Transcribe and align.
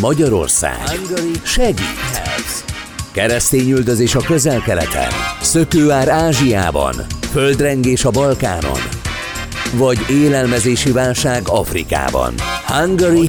Magyarország 0.00 1.00
segít. 1.42 2.64
Keresztényüldözés 3.12 4.14
a 4.14 4.20
közel-keleten, 4.20 5.10
szökőár 5.40 6.08
Ázsiában, 6.08 6.94
földrengés 7.30 8.04
a 8.04 8.10
Balkánon, 8.10 8.80
vagy 9.74 9.98
élelmezési 10.10 10.92
válság 10.92 11.42
Afrikában. 11.46 12.34
Hungary 12.66 13.28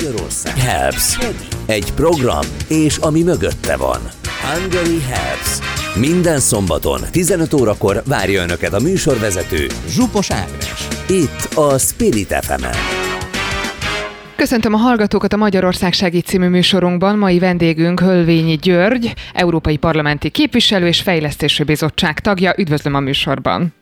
Helps. 0.58 1.18
Egy 1.66 1.94
program, 1.94 2.46
és 2.68 2.98
ami 2.98 3.24
mögötte 3.24 3.76
van. 3.76 4.00
Hungary 4.54 5.02
Helps. 5.02 5.58
Minden 5.96 6.40
szombaton 6.40 7.02
15 7.12 7.54
órakor 7.54 8.04
várja 8.06 8.42
Önöket 8.42 8.74
a 8.74 8.80
műsorvezető 8.80 9.68
Zsupos 9.88 10.32
Ágnes. 10.32 10.88
Itt 11.08 11.54
a 11.56 11.78
Spirit 11.78 12.38
fm 12.42 12.64
-en. 12.64 13.01
Köszöntöm 14.42 14.74
a 14.74 14.78
hallgatókat 14.78 15.34
a 15.34 15.38
Magyarország 15.38 15.94
Segít 15.94 16.26
című 16.26 16.48
műsorunkban. 16.48 17.18
Mai 17.18 17.40
vendégünk 17.40 18.00
Hölvényi 18.00 18.56
György, 18.56 19.14
Európai 19.34 19.78
Parlamenti 19.78 20.30
Képviselő 20.30 20.88
és 20.88 21.02
Fejlesztési 21.02 21.64
Bizottság 21.64 22.20
tagja. 22.20 22.54
Üdvözlöm 22.58 22.94
a 22.94 23.00
műsorban! 23.00 23.74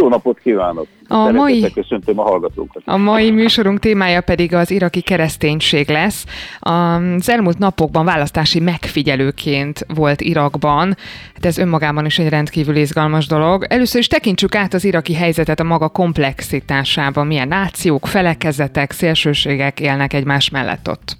Jó 0.00 0.08
napot 0.08 0.38
kívánok! 0.38 0.86
A 1.08 1.30
mai, 1.30 1.72
köszöntöm 1.74 2.18
a 2.18 2.22
hallgatókat. 2.22 2.82
A 2.84 2.96
mai 2.96 3.30
műsorunk 3.30 3.78
témája 3.78 4.20
pedig 4.20 4.54
az 4.54 4.70
iraki 4.70 5.00
kereszténység 5.00 5.88
lesz. 5.88 6.24
Az 6.58 7.28
elmúlt 7.28 7.58
napokban 7.58 8.04
választási 8.04 8.60
megfigyelőként 8.60 9.86
volt 9.94 10.20
Irakban. 10.20 10.96
Hát 11.34 11.44
ez 11.44 11.58
önmagában 11.58 12.04
is 12.04 12.18
egy 12.18 12.28
rendkívül 12.28 12.76
izgalmas 12.76 13.26
dolog. 13.26 13.66
Először 13.68 14.00
is 14.00 14.06
tekintsük 14.06 14.54
át 14.54 14.74
az 14.74 14.84
iraki 14.84 15.14
helyzetet 15.14 15.60
a 15.60 15.64
maga 15.64 15.88
komplexitásában. 15.88 17.26
Milyen 17.26 17.48
nációk, 17.48 18.06
felekezetek, 18.06 18.90
szélsőségek 18.92 19.80
élnek 19.80 20.12
egymás 20.12 20.50
mellett 20.50 20.88
ott. 20.88 21.18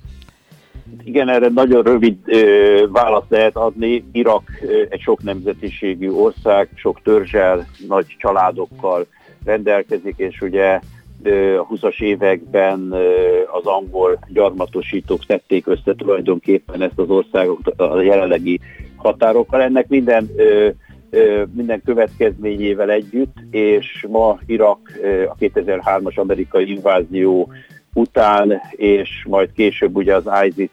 Igen, 1.05 1.29
erre 1.29 1.49
nagyon 1.49 1.83
rövid 1.83 2.17
ö, 2.25 2.87
választ 2.93 3.31
lehet 3.31 3.57
adni. 3.57 4.05
Irak 4.13 4.43
ö, 4.63 4.83
egy 4.89 5.01
sok 5.01 5.23
nemzetiségű 5.23 6.11
ország, 6.11 6.69
sok 6.75 7.03
törzsel, 7.03 7.67
nagy 7.89 8.17
családokkal 8.19 9.07
rendelkezik, 9.45 10.15
és 10.17 10.41
ugye 10.41 10.81
a 11.59 11.67
20-as 11.67 12.01
években 12.01 12.95
az 13.53 13.67
angol 13.67 14.19
gyarmatosítók 14.29 15.27
tették 15.27 15.67
össze 15.67 15.95
tulajdonképpen 15.95 16.83
ezt 16.83 16.99
az 16.99 17.11
országot 17.11 17.67
a 17.67 18.01
jelenlegi 18.01 18.61
határokkal. 18.97 19.63
Ennek 19.63 19.89
minden 19.89 20.31
minden 21.55 21.83
következményével 21.85 22.91
együtt, 22.91 23.37
és 23.51 24.07
ma 24.09 24.39
Irak 24.47 24.79
a 25.29 25.35
2003-as 25.35 26.15
amerikai 26.15 26.71
invázió 26.71 27.53
után, 27.95 28.61
és 28.71 29.25
majd 29.29 29.53
később 29.53 29.97
ugye 29.97 30.15
az 30.15 30.29
ISIS 30.47 30.71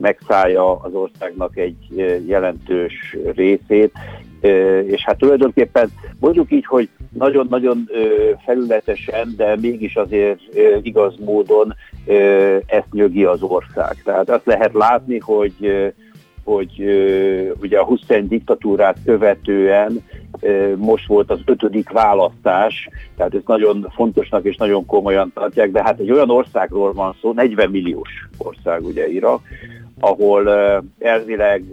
megszállja 0.00 0.76
az 0.76 0.92
országnak 0.94 1.56
egy 1.56 1.76
jelentős 2.26 3.16
részét, 3.34 3.92
és 4.86 5.04
hát 5.04 5.18
tulajdonképpen 5.18 5.88
mondjuk 6.20 6.52
így, 6.52 6.66
hogy 6.66 6.88
nagyon-nagyon 7.12 7.90
felületesen, 8.44 9.34
de 9.36 9.56
mégis 9.56 9.96
azért 9.96 10.40
igaz 10.82 11.14
módon 11.18 11.74
ezt 12.66 12.92
nyögi 12.92 13.24
az 13.24 13.42
ország. 13.42 14.02
Tehát 14.04 14.30
azt 14.30 14.46
lehet 14.46 14.72
látni, 14.72 15.18
hogy 15.18 15.52
hogy 16.46 16.82
ugye 17.60 17.78
a 17.78 17.84
Hussein 17.84 18.28
diktatúrát 18.28 18.96
követően 19.04 20.04
most 20.76 21.06
volt 21.06 21.30
az 21.30 21.40
ötödik 21.44 21.90
választás, 21.90 22.88
tehát 23.16 23.34
ez 23.34 23.40
nagyon 23.46 23.92
fontosnak 23.94 24.44
és 24.44 24.56
nagyon 24.56 24.86
komolyan 24.86 25.32
tartják, 25.34 25.70
de 25.70 25.82
hát 25.82 25.98
egy 25.98 26.10
olyan 26.10 26.30
országról 26.30 26.92
van 26.92 27.16
szó, 27.20 27.32
40 27.32 27.70
milliós 27.70 28.28
ország 28.38 28.84
ugye 28.84 29.08
Irak, 29.08 29.40
ahol 30.00 30.48
elvileg 30.98 31.64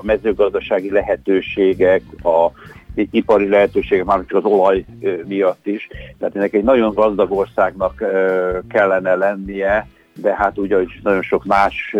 a 0.00 0.04
mezőgazdasági 0.04 0.90
lehetőségek, 0.90 2.02
a 2.22 2.50
ipari 2.94 3.48
lehetőségek, 3.48 4.04
már 4.04 4.24
csak 4.26 4.44
az 4.44 4.50
olaj 4.50 4.84
miatt 5.24 5.66
is. 5.66 5.88
Tehát 6.18 6.36
ennek 6.36 6.52
egy 6.54 6.64
nagyon 6.64 6.94
gazdag 6.94 7.32
országnak 7.32 8.04
kellene 8.68 9.14
lennie, 9.14 9.86
de 10.14 10.34
hát 10.34 10.58
ugye 10.58 10.76
nagyon 11.02 11.22
sok 11.22 11.44
más 11.44 11.96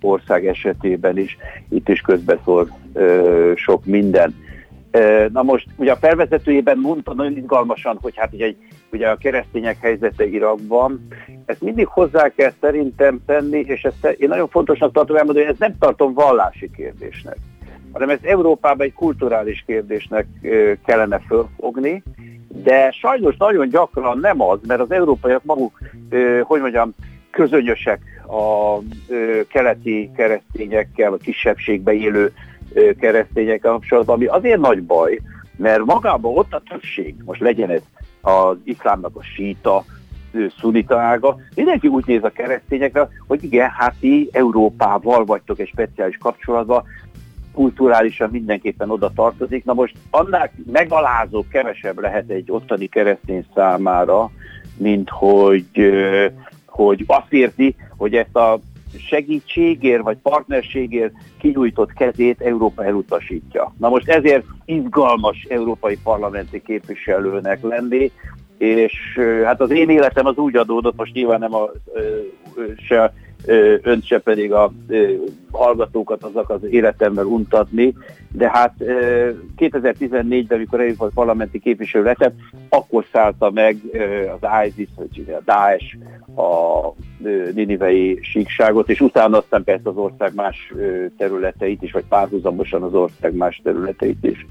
ország 0.00 0.46
esetében 0.46 1.18
is 1.18 1.36
itt 1.68 1.88
is 1.88 2.00
közbeszól 2.00 2.78
sok 3.54 3.84
minden. 3.84 4.34
Na 5.32 5.42
most, 5.42 5.66
ugye 5.76 5.92
a 5.92 5.96
felvezetőjében 5.96 6.78
mondta 6.78 7.14
nagyon 7.14 7.36
izgalmasan, 7.36 7.98
hogy 8.00 8.16
hát 8.16 8.32
ugye, 8.32 8.52
ugye 8.92 9.08
a 9.08 9.16
keresztények 9.16 9.76
helyzete 9.80 10.26
Irakban, 10.26 11.06
ezt 11.44 11.60
mindig 11.60 11.86
hozzá 11.86 12.28
kell 12.28 12.52
szerintem 12.60 13.20
tenni, 13.26 13.58
és 13.58 13.82
ezt 13.82 14.16
én 14.18 14.28
nagyon 14.28 14.48
fontosnak 14.48 14.92
tartom 14.92 15.16
elmondani, 15.16 15.44
hogy 15.44 15.54
ezt 15.54 15.62
nem 15.70 15.78
tartom 15.78 16.14
vallási 16.14 16.70
kérdésnek, 16.76 17.36
hanem 17.92 18.10
ezt 18.10 18.24
Európában 18.24 18.86
egy 18.86 18.92
kulturális 18.92 19.64
kérdésnek 19.66 20.26
kellene 20.84 21.18
fölfogni, 21.18 22.02
de 22.48 22.90
sajnos 22.90 23.36
nagyon 23.36 23.68
gyakran 23.68 24.18
nem 24.18 24.40
az, 24.40 24.58
mert 24.66 24.80
az 24.80 24.90
európaiak 24.90 25.44
maguk, 25.44 25.78
hogy 26.42 26.60
mondjam, 26.60 26.94
közönösek 27.32 28.00
a 28.26 28.78
keleti 29.48 30.10
keresztényekkel, 30.16 31.12
a 31.12 31.16
kisebbségbe 31.16 31.92
élő 31.92 32.32
keresztényekkel 33.00 33.70
kapcsolatban, 33.70 34.14
ami 34.14 34.26
azért 34.26 34.60
nagy 34.60 34.82
baj, 34.82 35.20
mert 35.56 35.84
magában 35.84 36.36
ott 36.36 36.52
a 36.52 36.62
többség, 36.68 37.14
most 37.24 37.40
legyen 37.40 37.70
ez 37.70 37.82
az 38.20 38.56
iszlámnak 38.64 39.16
a 39.16 39.22
síta, 39.22 39.84
szunita 40.58 41.00
ága, 41.00 41.36
mindenki 41.54 41.88
úgy 41.88 42.06
néz 42.06 42.24
a 42.24 42.30
keresztényekre, 42.30 43.08
hogy 43.26 43.44
igen, 43.44 43.70
hát 43.70 43.94
ti 44.00 44.28
Európával 44.32 45.24
vagytok 45.24 45.58
egy 45.58 45.68
speciális 45.68 46.16
kapcsolatban, 46.16 46.84
kulturálisan 47.52 48.30
mindenképpen 48.30 48.90
oda 48.90 49.12
tartozik. 49.14 49.64
Na 49.64 49.72
most 49.72 49.94
annál 50.10 50.50
megalázó 50.72 51.44
kevesebb 51.50 52.00
lehet 52.00 52.30
egy 52.30 52.50
ottani 52.50 52.86
keresztény 52.86 53.46
számára, 53.54 54.30
mint 54.76 55.08
hogy, 55.10 55.66
hogy 56.72 57.04
azt 57.06 57.32
érti, 57.32 57.76
hogy 57.96 58.14
ezt 58.14 58.36
a 58.36 58.58
segítségért 58.98 60.02
vagy 60.02 60.16
partnerségért 60.16 61.12
kinyújtott 61.38 61.92
kezét 61.92 62.40
Európa 62.40 62.84
elutasítja. 62.84 63.74
Na 63.78 63.88
most 63.88 64.08
ezért 64.08 64.44
izgalmas 64.64 65.46
európai 65.48 65.98
parlamenti 66.02 66.62
képviselőnek 66.62 67.62
lenni, 67.62 68.10
és 68.58 69.18
hát 69.44 69.60
az 69.60 69.70
én 69.70 69.90
életem 69.90 70.26
az 70.26 70.36
úgy 70.36 70.56
adódott, 70.56 70.96
most 70.96 71.12
nyilván 71.12 71.38
nem 71.38 71.54
a, 71.54 71.70
se 72.86 73.14
önt 73.82 74.06
se 74.06 74.18
pedig 74.18 74.52
a 74.52 74.72
hallgatókat 75.50 76.22
azok 76.22 76.50
az 76.50 76.60
életemmel 76.70 77.24
untatni, 77.24 77.94
de 78.32 78.50
hát 78.50 78.74
2014-ben, 79.58 80.56
amikor 80.56 80.80
a 80.98 81.04
parlamenti 81.14 81.58
képviselő 81.58 82.04
lettem, 82.04 82.32
akkor 82.68 83.04
szállta 83.12 83.50
meg 83.50 83.76
az 84.40 84.48
ISIS, 84.66 84.88
vagy 84.96 85.34
a 85.38 85.42
Daesh 85.44 85.96
a 86.36 86.94
ninivei 87.54 88.18
síkságot, 88.22 88.90
és 88.90 89.00
utána 89.00 89.38
aztán 89.38 89.64
persze 89.64 89.88
az 89.88 89.96
ország 89.96 90.34
más 90.34 90.72
területeit 91.18 91.82
is, 91.82 91.92
vagy 91.92 92.04
párhuzamosan 92.08 92.82
az 92.82 92.94
ország 92.94 93.34
más 93.34 93.60
területeit 93.64 94.24
is. 94.24 94.46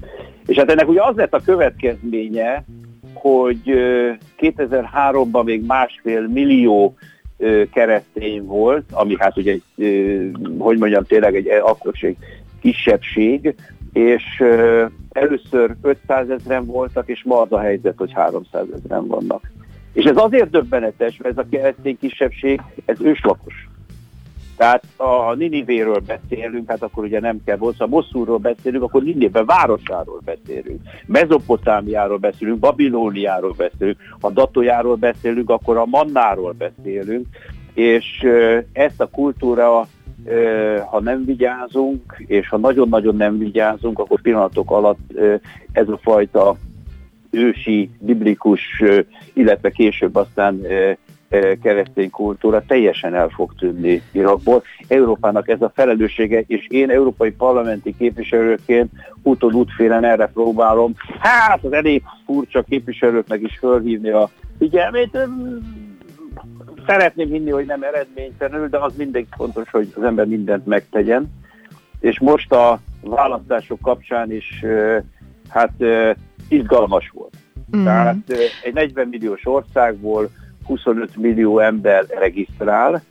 És 0.46 0.56
hát 0.56 0.70
ennek 0.70 0.88
ugye 0.88 1.02
az 1.02 1.16
lett 1.16 1.34
a 1.34 1.42
következménye, 1.44 2.64
hogy 3.14 3.60
2003-ban 4.38 5.44
még 5.44 5.66
másfél 5.66 6.26
millió 6.26 6.94
keresztény 7.72 8.44
volt, 8.44 8.84
ami 8.92 9.16
hát 9.18 9.36
ugye, 9.36 9.56
hogy 10.58 10.78
mondjam, 10.78 11.04
tényleg 11.04 11.34
egy 11.34 11.48
akkor 11.48 11.92
kisebbség, 12.60 13.54
és 13.92 14.42
először 15.10 15.74
500 15.82 16.30
ezeren 16.30 16.66
voltak, 16.66 17.08
és 17.08 17.22
ma 17.24 17.40
az 17.40 17.52
a 17.52 17.60
helyzet, 17.60 17.94
hogy 17.96 18.12
300 18.12 18.66
ezeren 18.74 19.06
vannak. 19.06 19.50
És 19.92 20.04
ez 20.04 20.16
azért 20.16 20.50
döbbenetes, 20.50 21.16
mert 21.16 21.38
ez 21.38 21.44
a 21.44 21.48
keresztény 21.50 21.98
kisebbség, 21.98 22.60
ez 22.84 23.00
őslakos. 23.00 23.68
Tehát 24.62 24.84
a 24.96 25.34
Ninivéről 25.34 26.02
beszélünk, 26.06 26.70
hát 26.70 26.82
akkor 26.82 27.04
ugye 27.04 27.20
nem 27.20 27.40
kell 27.44 27.56
Bosszú, 27.56 27.78
ha 27.78 27.86
Bosszúról 27.86 28.38
beszélünk, 28.38 28.82
akkor 28.82 29.02
Ninive 29.02 29.44
városáról 29.44 30.20
beszélünk. 30.24 30.80
Mezopotámiáról 31.06 32.16
beszélünk, 32.16 32.58
Babilóniáról 32.58 33.54
beszélünk, 33.56 33.96
ha 34.20 34.30
Datójáról 34.30 34.96
beszélünk, 34.96 35.50
akkor 35.50 35.76
a 35.76 35.86
Mannáról 35.86 36.54
beszélünk, 36.58 37.26
és 37.74 38.26
ezt 38.72 39.00
a 39.00 39.06
kultúra 39.06 39.88
ha 40.90 41.00
nem 41.00 41.24
vigyázunk, 41.24 42.22
és 42.26 42.48
ha 42.48 42.56
nagyon-nagyon 42.56 43.16
nem 43.16 43.38
vigyázunk, 43.38 43.98
akkor 43.98 44.20
pillanatok 44.20 44.70
alatt 44.70 45.12
ez 45.72 45.88
a 45.88 45.98
fajta 46.02 46.56
ősi, 47.30 47.90
biblikus, 47.98 48.82
illetve 49.32 49.70
később 49.70 50.16
aztán 50.16 50.60
keresztény 51.62 52.10
kultúra 52.10 52.62
teljesen 52.66 53.14
el 53.14 53.28
fog 53.28 53.54
tűnni 53.54 54.02
Irakból. 54.12 54.62
Európának 54.88 55.48
ez 55.48 55.62
a 55.62 55.72
felelőssége, 55.74 56.44
és 56.46 56.66
én 56.68 56.90
európai 56.90 57.30
parlamenti 57.30 57.96
képviselőként 57.96 58.90
úton 59.22 59.52
útfélen 59.54 60.04
erre 60.04 60.26
próbálom. 60.26 60.94
Hát 61.18 61.64
az 61.64 61.72
elég 61.72 62.02
furcsa 62.26 62.62
képviselőknek 62.62 63.40
is 63.42 63.58
fölhívni 63.58 64.10
a 64.10 64.30
figyelmét. 64.58 65.18
szeretném 66.86 67.28
hinni, 67.28 67.50
hogy 67.50 67.66
nem 67.66 67.82
eredménytelenül, 67.82 68.68
de 68.68 68.78
az 68.78 68.96
mindig 68.96 69.26
fontos, 69.36 69.70
hogy 69.70 69.92
az 69.96 70.02
ember 70.02 70.26
mindent 70.26 70.66
megtegyen. 70.66 71.32
És 72.00 72.20
most 72.20 72.52
a 72.52 72.80
választások 73.00 73.80
kapcsán 73.80 74.32
is 74.32 74.64
hát 75.48 75.72
izgalmas 76.48 77.10
volt. 77.14 77.36
Mm. 77.76 77.84
Tehát 77.84 78.16
egy 78.62 78.72
40 78.74 79.08
milliós 79.08 79.46
országból 79.46 80.30
25 80.66 81.16
millió 81.16 81.58
ember 81.58 82.04
regisztrál, 82.18 83.02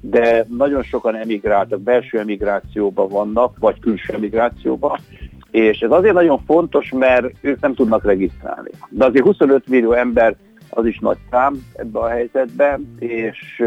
de 0.00 0.46
nagyon 0.56 0.82
sokan 0.82 1.16
emigráltak, 1.16 1.80
belső 1.80 2.18
emigrációban 2.18 3.08
vannak, 3.08 3.56
vagy 3.58 3.80
külső 3.80 4.12
emigrációban, 4.12 4.98
és 5.50 5.78
ez 5.78 5.90
azért 5.90 6.14
nagyon 6.14 6.40
fontos, 6.46 6.90
mert 6.90 7.26
ők 7.40 7.60
nem 7.60 7.74
tudnak 7.74 8.04
regisztrálni. 8.04 8.70
De 8.88 9.04
azért 9.04 9.24
25 9.24 9.68
millió 9.68 9.92
ember 9.92 10.34
az 10.70 10.86
is 10.86 10.98
nagy 10.98 11.18
szám 11.30 11.66
ebbe 11.76 11.98
a 11.98 12.08
helyzetben, 12.08 12.94
és, 12.98 13.62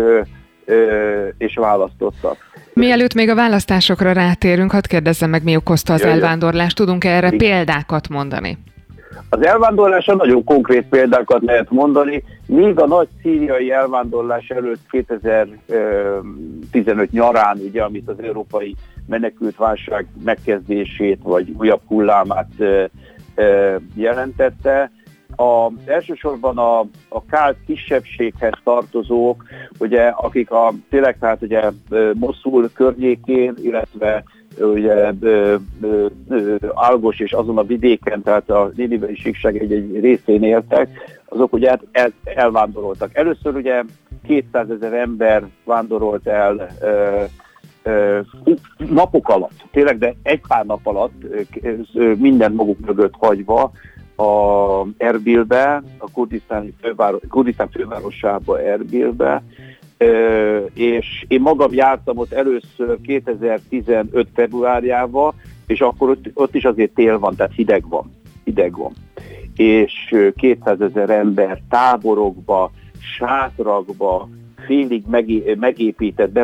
és 1.37 1.55
választottak. 1.55 2.37
Mielőtt 2.73 3.13
még 3.13 3.29
a 3.29 3.35
választásokra 3.35 4.11
rátérünk, 4.11 4.71
hadd 4.71 4.87
kérdezzem 4.87 5.29
meg, 5.29 5.43
mi 5.43 5.55
okozta 5.55 5.93
az 5.93 6.03
elvándorlást. 6.03 6.75
Tudunk 6.75 7.03
-e 7.03 7.09
erre 7.09 7.29
példákat 7.29 8.09
mondani? 8.09 8.57
Az 9.29 9.45
elvándorlásra 9.45 10.15
nagyon 10.15 10.43
konkrét 10.43 10.85
példákat 10.89 11.41
lehet 11.41 11.71
mondani. 11.71 12.23
Még 12.47 12.79
a 12.79 12.87
nagy 12.87 13.07
szíriai 13.21 13.71
elvándorlás 13.71 14.49
előtt 14.49 14.89
2015 14.89 17.11
nyarán, 17.11 17.57
ugye, 17.57 17.83
amit 17.83 18.07
az 18.07 18.23
európai 18.23 18.75
menekült 19.07 19.55
válság 19.55 20.05
megkezdését 20.23 21.19
vagy 21.23 21.53
újabb 21.57 21.81
hullámát 21.87 22.49
jelentette, 23.95 24.91
a, 25.35 25.71
elsősorban 25.85 26.57
a, 26.57 26.79
a 27.09 27.25
kált 27.29 27.57
kisebbséghez 27.65 28.53
tartozók, 28.63 29.43
ugye, 29.79 30.07
akik 30.07 30.51
a, 30.51 30.73
tényleg 30.89 31.17
tehát 31.19 31.41
ugye 31.41 31.71
Moszul 32.13 32.69
környékén, 32.73 33.53
illetve 33.61 34.23
ugye 34.59 35.13
Algos 36.73 37.19
és 37.19 37.31
azon 37.31 37.57
a 37.57 37.63
vidéken, 37.63 38.21
tehát 38.21 38.49
a 38.49 38.71
Ninive 38.75 39.15
síkság 39.15 39.57
egy, 39.57 39.71
egy 39.71 39.99
részén 39.99 40.43
éltek, 40.43 40.89
azok 41.25 41.53
ugye 41.53 41.77
el, 41.91 42.11
elvándoroltak. 42.23 43.15
Először 43.17 43.55
ugye 43.55 43.83
200 44.27 44.69
ezer 44.69 44.93
ember 44.93 45.43
vándorolt 45.63 46.27
el 46.27 46.67
ö, 46.81 47.23
ö, 47.83 48.19
napok 48.77 49.29
alatt, 49.29 49.65
tényleg, 49.71 49.97
de 49.97 50.15
egy 50.23 50.41
pár 50.47 50.65
nap 50.65 50.87
alatt 50.87 51.13
minden 52.17 52.51
maguk 52.51 52.79
mögött 52.85 53.13
hagyva 53.17 53.71
a 54.15 54.85
Erbilbe, 54.97 55.83
a 55.97 56.11
Kurdisztán, 56.11 56.75
főváros, 56.81 57.21
Kurdisztán 57.29 57.69
fővárosába 57.69 58.61
Erbilbe, 58.61 59.43
és 60.73 61.25
én 61.27 61.41
magam 61.41 61.73
jártam 61.73 62.17
ott 62.17 62.31
először 62.31 62.97
2015 63.03 64.27
februárjában, 64.33 65.33
és 65.67 65.81
akkor 65.81 66.09
ott, 66.09 66.25
ott 66.33 66.55
is 66.55 66.65
azért 66.65 66.93
tél 66.93 67.19
van, 67.19 67.35
tehát 67.35 67.53
hideg 67.53 67.87
van. 67.87 68.11
Hideg 68.43 68.77
van. 68.77 68.93
És 69.55 70.15
200 70.35 70.81
ezer 70.81 71.09
ember 71.09 71.61
táborokba, 71.69 72.71
sátrakba, 73.17 74.29
félig 74.65 75.03
megépített. 75.59 76.37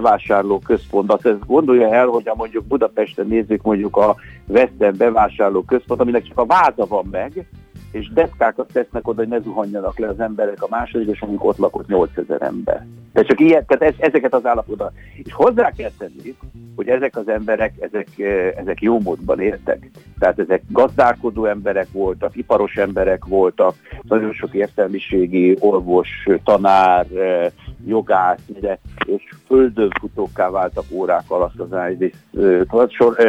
Azt 1.07 1.45
gondolja 1.45 1.93
el, 1.93 2.07
hogy 2.07 2.29
mondjuk 2.35 2.65
Budapesten 2.65 3.27
nézzük 3.27 3.61
mondjuk 3.61 3.97
a 3.97 4.15
Western 4.47 4.97
bevásárló 4.97 5.61
központ, 5.61 6.01
aminek 6.01 6.27
csak 6.27 6.37
a 6.37 6.45
váza 6.45 6.85
van 6.85 7.07
meg, 7.11 7.45
és 7.91 8.09
deszkákat 8.13 8.71
tesznek 8.73 9.07
oda, 9.07 9.19
hogy 9.19 9.29
ne 9.29 9.39
zuhanjanak 9.39 9.99
le 9.99 10.07
az 10.07 10.19
emberek 10.19 10.63
a 10.63 10.67
második, 10.69 11.07
és 11.07 11.21
amikor 11.21 11.49
ott 11.49 11.57
lakott 11.57 11.87
8000 11.87 12.41
ember. 12.41 12.85
Tehát 13.13 13.29
csak 13.29 13.39
ilyen, 13.39 13.65
tehát 13.65 13.93
ez, 13.93 14.09
ezeket 14.09 14.33
az 14.33 14.45
állapotokat. 14.45 14.93
És 15.23 15.33
hozzá 15.33 15.71
kell 15.71 15.91
tenni, 15.97 16.35
hogy 16.75 16.87
ezek 16.87 17.15
az 17.15 17.27
emberek, 17.27 17.73
ezek, 17.79 18.07
eh, 18.17 18.53
ezek 18.55 18.81
jó 18.81 18.99
módban 18.99 19.39
éltek. 19.39 19.89
Tehát 20.19 20.39
ezek 20.39 20.61
gazdálkodó 20.69 21.45
emberek 21.45 21.87
voltak, 21.91 22.35
iparos 22.35 22.75
emberek 22.75 23.25
voltak, 23.25 23.75
nagyon 24.01 24.33
sok 24.33 24.53
értelmiségi 24.53 25.57
orvos, 25.59 26.09
tanár, 26.43 27.05
eh, 27.15 27.51
jogász, 27.85 28.41
de, 28.59 28.79
és 29.05 29.23
földön 29.47 29.89
futókká 29.99 30.49
váltak 30.49 30.83
órák 30.91 31.23
alatt 31.27 31.59
az 31.59 31.91
ISIS, 31.91 32.13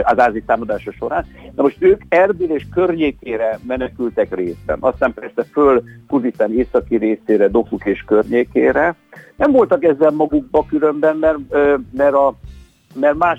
az 0.03 0.23
ISIS 0.29 0.43
támadása 0.47 0.93
során. 0.93 1.27
Na 1.55 1.63
most 1.63 1.77
ők 1.79 2.03
Erbil 2.09 2.51
és 2.51 2.67
környékére 2.75 3.59
menekültek 3.67 4.35
részben. 4.35 4.77
Aztán 4.81 5.13
persze 5.15 5.45
föl 5.53 5.83
Kurdistán 6.09 6.53
északi 6.53 6.97
részére, 6.97 7.49
Dokuk 7.49 7.85
és 7.85 8.05
környékére. 8.07 8.97
Nem 9.37 9.53
voltak 9.53 9.85
ezzel 9.85 10.11
magukba 10.11 10.67
különben, 10.69 11.17
mert, 11.17 11.39
mert 11.93 12.15
a 12.15 12.35
mert 12.95 13.19
más, 13.19 13.39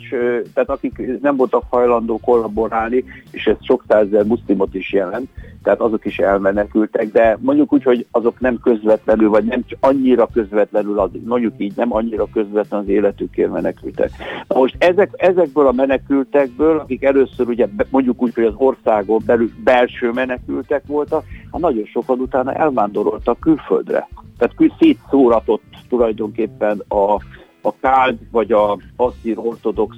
tehát 0.53 0.69
akik 0.69 1.21
nem 1.21 1.35
voltak 1.35 1.63
hajlandó 1.69 2.19
kollaborálni, 2.19 3.03
és 3.31 3.45
ez 3.45 3.55
sok 3.61 3.83
százezer 3.87 4.25
muszlimot 4.25 4.73
is 4.73 4.93
jelent, 4.93 5.29
tehát 5.63 5.79
azok 5.79 6.05
is 6.05 6.19
elmenekültek, 6.19 7.11
de 7.11 7.37
mondjuk 7.41 7.73
úgy, 7.73 7.83
hogy 7.83 8.05
azok 8.11 8.39
nem 8.39 8.59
közvetlenül, 8.59 9.29
vagy 9.29 9.43
nem 9.43 9.63
annyira 9.79 10.27
közvetlenül, 10.33 10.99
az, 10.99 11.09
mondjuk 11.25 11.53
így 11.57 11.73
nem 11.75 11.93
annyira 11.93 12.27
közvetlenül 12.33 12.85
az 12.85 12.91
életükért 12.91 13.51
menekültek. 13.51 14.09
Na 14.47 14.57
most 14.57 14.75
ezek, 14.83 15.09
ezekből 15.15 15.67
a 15.67 15.71
menekültekből, 15.71 16.77
akik 16.77 17.03
először 17.03 17.47
ugye 17.47 17.67
mondjuk 17.89 18.21
úgy, 18.21 18.33
hogy 18.33 18.43
az 18.43 18.53
országon 18.57 19.21
belül 19.25 19.49
belső 19.63 20.11
menekültek 20.11 20.83
voltak, 20.87 21.23
hát 21.51 21.61
nagyon 21.61 21.85
sokan 21.85 22.19
utána 22.19 22.53
elvándoroltak 22.53 23.39
külföldre. 23.39 24.07
Tehát 24.37 24.73
szétszóratott 24.79 25.63
tulajdonképpen 25.89 26.83
a, 26.87 27.17
a 27.65 27.75
káld 27.81 28.17
vagy 28.31 28.51
a 28.51 28.77
passzír 28.95 29.37
ortodox 29.37 29.95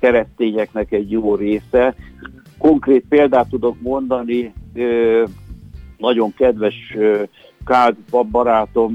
keresztényeknek 0.00 0.92
egy 0.92 1.10
jó 1.10 1.34
része. 1.34 1.94
Konkrét 2.58 3.04
példát 3.08 3.48
tudok 3.48 3.80
mondani, 3.80 4.52
nagyon 5.98 6.34
kedves 6.34 6.96
káld 7.64 7.96
barátom, 8.30 8.94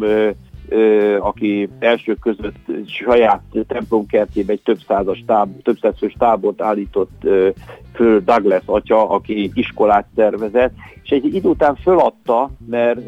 aki 1.20 1.70
első 1.80 2.14
között 2.14 2.88
saját 2.88 3.42
templomkertjébe 3.68 4.52
egy 4.52 4.62
több 4.62 4.80
százas 4.88 5.24
táb, 5.26 5.62
több 5.62 5.78
százas 5.82 6.16
tábort 6.18 6.62
állított 6.62 7.28
föl 7.94 8.20
Douglas 8.20 8.64
atya, 8.66 9.10
aki 9.10 9.52
iskolát 9.54 10.08
szervezett, 10.16 10.74
és 11.04 11.10
egy 11.10 11.36
idő 11.36 11.50
után 11.50 11.76
föladta, 11.76 12.50
mert, 12.68 13.06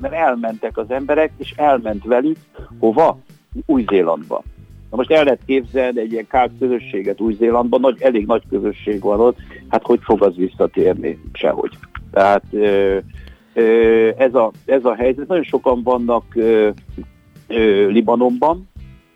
mert 0.00 0.14
elmentek 0.14 0.76
az 0.78 0.90
emberek, 0.90 1.32
és 1.36 1.52
elment 1.56 2.04
velük 2.04 2.36
hova? 2.78 3.18
Új-Zélandba. 3.66 4.42
Na 4.90 4.96
most 4.96 5.10
el 5.10 5.24
lehet 5.24 5.40
képzelni 5.46 6.00
egy 6.00 6.12
ilyen 6.12 6.26
kárt 6.26 6.52
közösséget 6.58 7.20
Új-Zélandban, 7.20 7.80
nagy, 7.80 8.02
elég 8.02 8.26
nagy 8.26 8.42
közösség 8.48 9.00
van 9.00 9.20
ott, 9.20 9.36
hát 9.68 9.82
hogy 9.82 10.00
fog 10.02 10.22
az 10.22 10.36
visszatérni? 10.36 11.18
Sehogy. 11.32 11.78
Tehát 12.10 12.44
ez 14.16 14.34
a, 14.34 14.50
ez 14.64 14.84
a 14.84 14.94
helyzet. 14.94 15.28
Nagyon 15.28 15.44
sokan 15.44 15.82
vannak 15.82 16.24
Libanonban, 17.88 18.68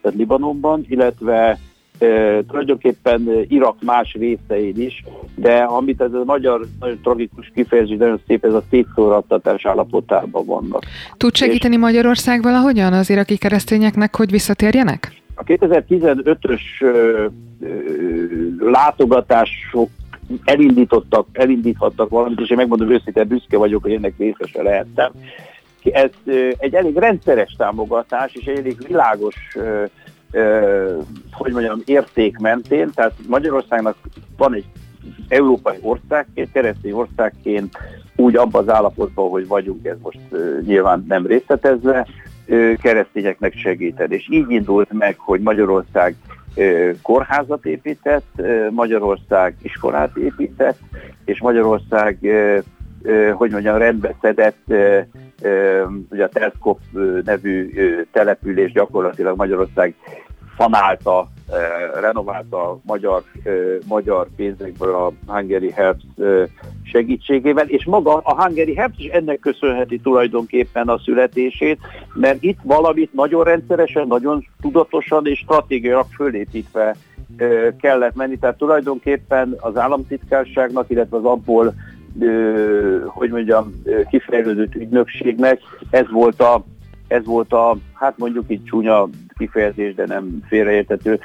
tehát 0.02 0.18
Libanonban, 0.18 0.84
illetve 0.88 1.58
e, 1.98 2.42
tulajdonképpen 2.48 3.28
Irak 3.48 3.76
más 3.82 4.12
részein 4.12 4.80
is, 4.80 5.04
de 5.34 5.56
amit 5.56 6.00
ez 6.00 6.12
a 6.12 6.24
magyar 6.24 6.66
nagyon 6.80 7.00
tragikus 7.02 7.50
kifejezés, 7.54 7.96
nagyon 7.96 8.20
szép, 8.26 8.44
ez 8.44 8.52
a 8.52 8.62
szétszórattatás 8.70 9.66
állapotában 9.66 10.46
vannak. 10.46 10.82
Tud 11.16 11.34
segíteni 11.34 11.74
És 11.74 11.80
Magyarország 11.80 12.42
valahogyan 12.42 12.92
az 12.92 13.10
iraki 13.10 13.36
keresztényeknek, 13.36 14.16
hogy 14.16 14.30
visszatérjenek? 14.30 15.12
A 15.34 15.44
2015-ös 15.44 16.60
látogatások 18.58 19.90
elindítottak, 20.44 21.26
elindíthattak 21.32 22.08
valamit, 22.08 22.40
és 22.40 22.50
én 22.50 22.56
megmondom 22.56 22.90
őszintén, 22.90 23.26
büszke 23.28 23.56
vagyok, 23.56 23.82
hogy 23.82 23.92
ennek 23.92 24.14
részese 24.18 24.62
lehettem. 24.62 25.12
Ez 25.92 26.10
egy 26.58 26.74
elég 26.74 26.96
rendszeres 26.96 27.54
támogatás, 27.58 28.32
és 28.34 28.46
egy 28.46 28.58
elég 28.58 28.76
világos 28.86 29.34
hogy 31.32 31.52
mondjam, 31.52 31.82
érték 31.84 32.38
mentén, 32.38 32.90
tehát 32.94 33.12
Magyarországnak 33.28 33.96
van 34.36 34.54
egy 34.54 34.64
európai 35.28 35.76
országként, 35.80 36.52
keresztény 36.52 36.92
országként 36.92 37.78
úgy 38.16 38.36
abban 38.36 38.62
az 38.62 38.74
állapotban, 38.74 39.30
hogy 39.30 39.46
vagyunk, 39.46 39.86
ez 39.86 39.96
most 40.02 40.18
nyilván 40.66 41.04
nem 41.08 41.26
részletezve, 41.26 42.06
keresztényeknek 42.82 43.54
segíteni. 43.54 44.14
És 44.14 44.26
így 44.30 44.50
indult 44.50 44.92
meg, 44.92 45.18
hogy 45.18 45.40
Magyarország 45.40 46.14
kórházat 47.02 47.64
épített, 47.64 48.42
Magyarország 48.70 49.56
iskolát 49.62 50.16
épített, 50.16 50.78
és 51.24 51.40
Magyarország, 51.40 52.18
hogy 53.32 53.50
mondjam, 53.50 53.76
rendbe 53.76 54.14
szedett, 54.20 54.72
ugye 56.10 56.24
a 56.24 56.28
Telszkop 56.28 56.80
nevű 57.24 57.70
település 58.12 58.72
gyakorlatilag 58.72 59.36
Magyarország 59.36 59.94
fanálta 60.56 61.28
renovált 62.00 62.52
a 62.52 62.78
magyar, 62.82 63.22
magyar 63.86 64.26
pénzekből 64.36 64.94
a 64.94 65.32
Hungary 65.32 65.70
Helps 65.70 66.02
segítségével, 66.82 67.68
és 67.68 67.84
maga 67.84 68.16
a 68.16 68.42
Hungary 68.42 68.74
Helps 68.74 68.98
is 68.98 69.10
ennek 69.10 69.38
köszönheti 69.38 69.98
tulajdonképpen 69.98 70.88
a 70.88 70.98
születését, 70.98 71.78
mert 72.14 72.42
itt 72.42 72.58
valamit 72.62 73.12
nagyon 73.12 73.44
rendszeresen, 73.44 74.06
nagyon 74.06 74.46
tudatosan 74.60 75.26
és 75.26 75.38
stratégiailag 75.38 76.06
fölépítve 76.14 76.96
kellett 77.80 78.14
menni. 78.14 78.38
Tehát 78.38 78.56
tulajdonképpen 78.58 79.54
az 79.60 79.76
államtitkárságnak, 79.76 80.90
illetve 80.90 81.16
az 81.16 81.24
abból, 81.24 81.74
hogy 83.04 83.30
mondjam, 83.30 83.82
kifejlődött 84.10 84.74
ügynökségnek 84.74 85.60
ez 85.90 86.10
volt 86.10 86.40
a 86.40 86.64
ez 87.08 87.24
volt 87.24 87.52
a, 87.52 87.76
hát 87.92 88.18
mondjuk 88.18 88.44
itt 88.48 88.66
csúnya 88.66 89.08
kifejezés, 89.38 89.94
de 89.94 90.06
nem 90.06 90.42
félreértető 90.48 91.20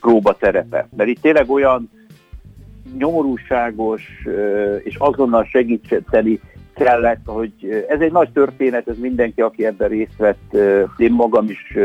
próbaterepe. 0.00 0.88
Mert 0.96 1.08
itt 1.08 1.20
tényleg 1.20 1.50
olyan 1.50 1.90
nyomorúságos 2.98 4.02
és 4.82 4.96
azonnal 4.96 5.44
segíteni 5.44 6.40
kellett, 6.74 7.20
hogy 7.24 7.84
ez 7.88 8.00
egy 8.00 8.12
nagy 8.12 8.30
történet, 8.32 8.88
ez 8.88 8.98
mindenki, 8.98 9.40
aki 9.40 9.66
ebben 9.66 9.88
részt 9.88 10.16
vett, 10.16 10.56
én 10.96 11.12
magam 11.12 11.48
is 11.48 11.76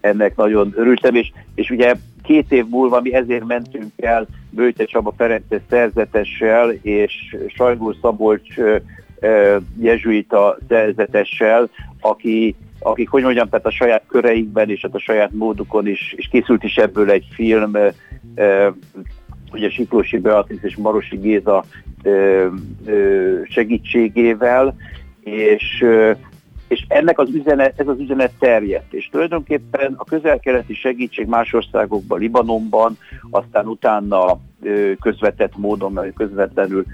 ennek 0.00 0.36
nagyon 0.36 0.72
örültem, 0.76 1.14
és, 1.14 1.32
és 1.54 1.70
ugye 1.70 1.94
két 2.22 2.52
év 2.52 2.66
múlva 2.68 3.00
mi 3.00 3.14
ezért 3.14 3.46
mentünk 3.46 3.92
el 3.96 4.26
Bőte 4.50 4.84
Csaba 4.84 5.12
Ferences 5.16 5.60
szerzetessel 5.68 6.70
és 6.70 7.36
Sajgó 7.48 7.92
Szabolcs 7.92 8.54
jezsuita 9.80 10.58
szerzetessel, 10.68 11.68
aki 12.00 12.56
akik, 12.80 13.08
hogy 13.08 13.22
mondjam, 13.22 13.48
tehát 13.48 13.66
a 13.66 13.70
saját 13.70 14.02
köreikben 14.08 14.70
és 14.70 14.80
hát 14.80 14.94
a 14.94 14.98
saját 14.98 15.32
módukon 15.32 15.86
is, 15.86 16.14
és 16.16 16.28
készült 16.28 16.62
is 16.64 16.76
ebből 16.76 17.10
egy 17.10 17.26
film, 17.32 17.72
ugye 19.52 19.70
Siklósi 19.70 20.18
Beatrice 20.18 20.66
és 20.66 20.76
Marosi 20.76 21.16
Géza 21.16 21.64
segítségével, 23.48 24.76
és 25.20 25.84
és 26.70 26.84
ennek 26.88 27.18
az 27.18 27.28
üzenet, 27.34 27.80
ez 27.80 27.88
az 27.88 27.98
üzenet 27.98 28.32
terjedt, 28.38 28.92
és 28.92 29.08
tulajdonképpen 29.08 29.94
a 29.96 30.04
közel-keleti 30.04 30.74
segítség 30.74 31.26
más 31.26 31.52
országokban, 31.52 32.18
Libanonban, 32.18 32.98
aztán 33.30 33.66
utána 33.66 34.38
közvetett 35.00 35.56
módon, 35.56 35.92
mert 35.92 36.14
közvetlenül 36.14 36.84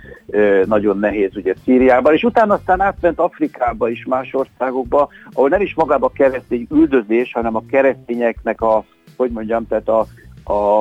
nagyon 0.64 0.98
nehéz 0.98 1.36
ugye 1.36 1.54
Szíriában, 1.64 2.14
és 2.14 2.22
utána 2.22 2.54
aztán 2.54 2.80
átment 2.80 3.18
Afrikába 3.18 3.88
is, 3.88 4.04
más 4.04 4.34
országokba, 4.34 5.08
ahol 5.32 5.48
nem 5.48 5.60
is 5.60 5.74
magába 5.74 6.08
keresztény 6.08 6.66
üldözés, 6.70 7.32
hanem 7.32 7.56
a 7.56 7.66
keresztényeknek 7.70 8.60
a, 8.60 8.84
hogy 9.16 9.30
mondjam, 9.30 9.66
tehát 9.66 9.88
a, 9.88 10.06
a, 10.48 10.78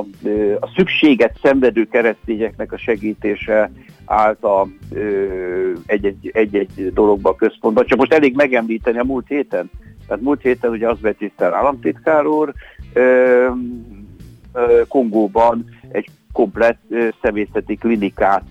a 0.60 0.72
szükséget 0.75 1.38
szenvedő 1.41 1.88
keresztényeknek 1.88 2.72
a 2.72 2.77
segítése 2.77 3.72
állt 4.05 4.43
a, 4.43 4.67
egy-egy, 5.86 6.29
egy-egy 6.34 6.93
dologba 6.93 7.29
a 7.29 7.36
központban. 7.36 7.86
Csak 7.86 7.98
most 7.98 8.13
elég 8.13 8.36
megemlíteni 8.36 8.98
a 8.98 9.03
múlt 9.03 9.27
héten. 9.27 9.69
Tehát 10.07 10.24
múlt 10.24 10.41
héten 10.41 10.72
ugye 10.72 10.89
az 10.89 10.98
tisztel 11.17 11.53
államtitkár 11.53 12.25
úr, 12.25 12.53
Kongóban 14.88 15.65
egy 15.91 16.10
komplett 16.31 16.81
személyzeti 17.22 17.75
klinikát 17.75 18.45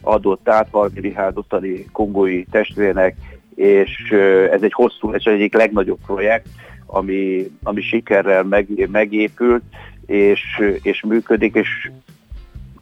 adott 0.00 0.48
át 0.48 0.68
Harmi 0.70 1.00
Rihárd 1.00 1.38
ottani 1.38 1.84
kongói 1.92 2.44
testvérnek, 2.44 3.16
és 3.54 4.10
ez 4.50 4.62
egy 4.62 4.72
hosszú, 4.72 5.12
ez 5.12 5.22
egyik 5.24 5.54
legnagyobb 5.54 5.98
projekt, 6.06 6.48
ami, 6.86 7.50
ami 7.62 7.80
sikerrel 7.80 8.42
meg, 8.42 8.88
megépült, 8.90 9.62
és, 10.06 10.40
és 10.82 11.02
működik, 11.02 11.54
és 11.54 11.90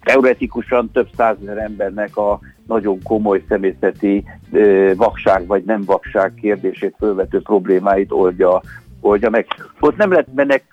teoretikusan 0.03 0.91
több 0.91 1.09
százezer 1.17 1.59
embernek 1.59 2.17
a 2.17 2.41
nagyon 2.67 3.03
komoly 3.03 3.45
személyzeti 3.49 4.25
vakság 4.97 5.47
vagy 5.47 5.65
nem 5.65 5.85
vakság 5.85 6.35
kérdését 6.35 6.95
fölvető 6.99 7.41
problémáit 7.41 8.11
oldja, 8.13 8.63
oldja 9.01 9.31
meg. 9.31 9.47
Ott 9.81 9.97
nem 9.97 10.11
lehet 10.11 10.35
mennek, 10.35 10.65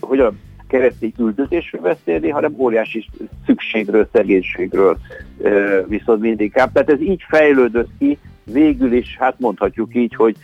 hogy 0.00 0.20
a 0.20 0.32
keresztény 0.68 1.12
üldözésről 1.18 1.80
beszélni, 1.80 2.28
hanem 2.28 2.54
óriási 2.56 3.06
szükségről, 3.46 4.08
szegénységről 4.12 4.98
viszont 5.86 6.20
mindig. 6.20 6.52
Tehát 6.52 6.90
ez 6.90 7.00
így 7.00 7.22
fejlődött 7.28 7.90
ki, 7.98 8.18
végül 8.44 8.92
is, 8.92 9.16
hát 9.18 9.34
mondhatjuk 9.38 9.94
így, 9.94 10.14
hogy 10.14 10.36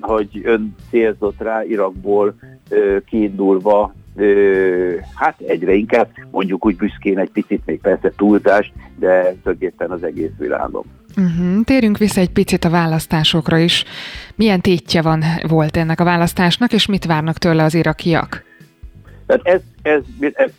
hogy 0.00 0.40
ön 0.44 0.76
célzott 0.90 1.42
rá 1.42 1.64
Irakból 1.64 2.34
kiindulva 3.06 3.94
hát 5.14 5.40
egyre 5.40 5.72
inkább 5.72 6.08
mondjuk 6.30 6.66
úgy 6.66 6.76
büszkén 6.76 7.18
egy 7.18 7.30
picit 7.30 7.62
még 7.64 7.80
persze 7.80 8.12
túlzás, 8.16 8.72
de 8.98 9.20
tulajdonképpen 9.22 9.90
az 9.90 10.02
egész 10.02 10.30
világon. 10.38 10.84
Uh-huh. 11.16 11.64
Térjünk 11.64 11.98
vissza 11.98 12.20
egy 12.20 12.30
picit 12.30 12.64
a 12.64 12.70
választásokra 12.70 13.58
is. 13.58 13.84
Milyen 14.34 14.60
tétje 14.60 15.02
van, 15.02 15.22
volt 15.48 15.76
ennek 15.76 16.00
a 16.00 16.04
választásnak, 16.04 16.72
és 16.72 16.86
mit 16.86 17.04
várnak 17.04 17.38
tőle 17.38 17.62
az 17.62 17.74
irakiak? 17.74 18.44
Tehát 19.26 19.46
ez, 19.46 19.60
ez, 19.82 20.02
ez 20.32 20.50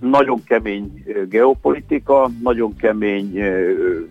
nagyon 0.00 0.44
kemény 0.44 1.04
geopolitika, 1.28 2.30
nagyon 2.42 2.76
kemény 2.76 3.42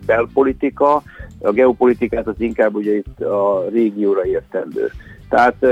belpolitika. 0.06 1.02
A 1.40 1.50
geopolitikát 1.50 2.26
az 2.26 2.34
inkább 2.38 2.74
ugye 2.74 2.96
itt 2.96 3.20
a 3.20 3.68
régióra 3.72 4.26
értendő. 4.26 4.90
Tehát 5.28 5.66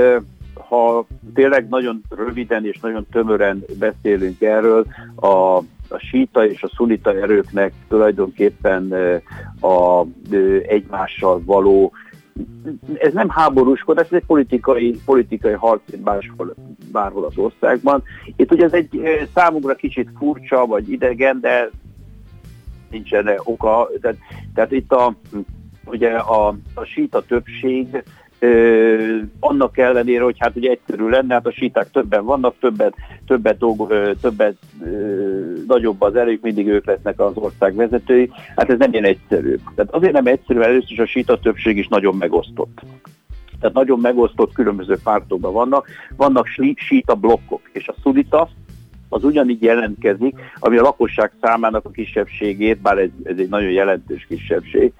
ha 0.67 1.05
tényleg 1.33 1.67
nagyon 1.69 2.01
röviden 2.09 2.65
és 2.65 2.79
nagyon 2.79 3.05
tömören 3.11 3.63
beszélünk 3.79 4.41
erről, 4.41 4.85
a 5.15 5.61
a 5.89 5.97
síta 5.97 6.47
és 6.47 6.63
a 6.63 6.71
szunita 6.75 7.13
erőknek 7.15 7.73
tulajdonképpen 7.87 8.93
a 9.61 10.03
egymással 10.67 11.41
való 11.45 11.93
ez 12.97 13.13
nem 13.13 13.29
háborúskodás, 13.29 14.05
ez 14.05 14.13
egy 14.13 14.25
politikai, 14.25 14.99
politikai 15.05 15.53
harc 15.53 15.81
bárhol, 16.03 16.55
bárhol 16.91 17.25
az 17.25 17.37
országban. 17.37 18.03
Itt 18.35 18.51
ugye 18.51 18.63
ez 18.63 18.73
egy 18.73 19.01
számunkra 19.33 19.75
kicsit 19.75 20.09
furcsa 20.17 20.65
vagy 20.65 20.91
idegen, 20.91 21.39
de 21.39 21.69
nincsen 22.89 23.29
oka. 23.43 23.89
Tehát, 24.01 24.17
tehát 24.53 24.71
itt 24.71 24.91
a, 24.91 25.15
ugye 25.85 26.09
a, 26.09 26.47
a 26.73 26.83
síta 26.83 27.21
többség 27.21 28.03
Ö, 28.39 29.17
annak 29.39 29.77
ellenére, 29.77 30.23
hogy 30.23 30.35
hát 30.39 30.55
ugye 30.55 30.69
egyszerű 30.69 31.07
lenne, 31.07 31.33
hát 31.33 31.45
a 31.45 31.51
síták 31.51 31.91
többen 31.91 32.25
vannak, 32.25 32.55
többet, 32.59 32.93
többet, 33.25 33.57
dolgo, 33.57 33.87
ö, 33.89 34.11
többet 34.21 34.55
ö, 34.83 34.87
nagyobb 35.67 36.01
az 36.01 36.15
erők, 36.15 36.41
mindig 36.41 36.67
ők 36.67 36.85
lesznek 36.85 37.19
az 37.19 37.35
ország 37.35 37.75
vezetői, 37.75 38.29
hát 38.55 38.69
ez 38.69 38.77
nem 38.77 38.91
ilyen 38.91 39.05
egyszerű. 39.05 39.55
Tehát 39.75 39.93
azért 39.93 40.13
nem 40.13 40.25
egyszerű, 40.25 40.59
először 40.59 40.91
is 40.91 40.99
a 40.99 41.05
síta 41.05 41.39
többség 41.39 41.77
is 41.77 41.87
nagyon 41.87 42.15
megosztott. 42.15 42.81
Tehát 43.59 43.75
nagyon 43.75 43.99
megosztott 43.99 44.53
különböző 44.53 44.97
pártokban 45.03 45.53
vannak, 45.53 45.87
vannak 46.15 46.47
síta 46.75 47.15
blokkok, 47.15 47.69
és 47.71 47.87
a 47.87 47.95
szunita, 48.01 48.49
az 49.09 49.23
ugyanígy 49.23 49.61
jelentkezik, 49.61 50.35
ami 50.59 50.77
a 50.77 50.81
lakosság 50.81 51.31
számának 51.41 51.85
a 51.85 51.89
kisebbségét, 51.89 52.81
bár 52.81 52.97
ez, 52.97 53.09
ez 53.23 53.37
egy 53.37 53.49
nagyon 53.49 53.71
jelentős 53.71 54.25
kisebbség, 54.29 54.93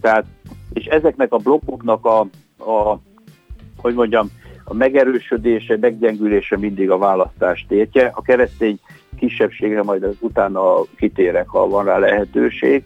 tehát 0.00 0.24
és 0.72 0.84
ezeknek 0.84 1.32
a 1.32 1.36
blokkoknak 1.36 2.04
a, 2.04 2.26
a 2.66 3.00
hogy 3.76 3.94
mondjam, 3.94 4.30
a 4.64 4.74
megerősödése, 4.74 5.76
meggyengülése 5.80 6.56
mindig 6.56 6.90
a 6.90 6.98
választás 6.98 7.66
tétje. 7.68 8.10
A 8.14 8.22
keresztény 8.22 8.78
kisebbségre 9.16 9.82
majd 9.82 10.02
az 10.02 10.16
utána 10.20 10.82
kitérek, 10.96 11.48
ha 11.48 11.68
van 11.68 11.84
rá 11.84 11.98
lehetőség. 11.98 12.84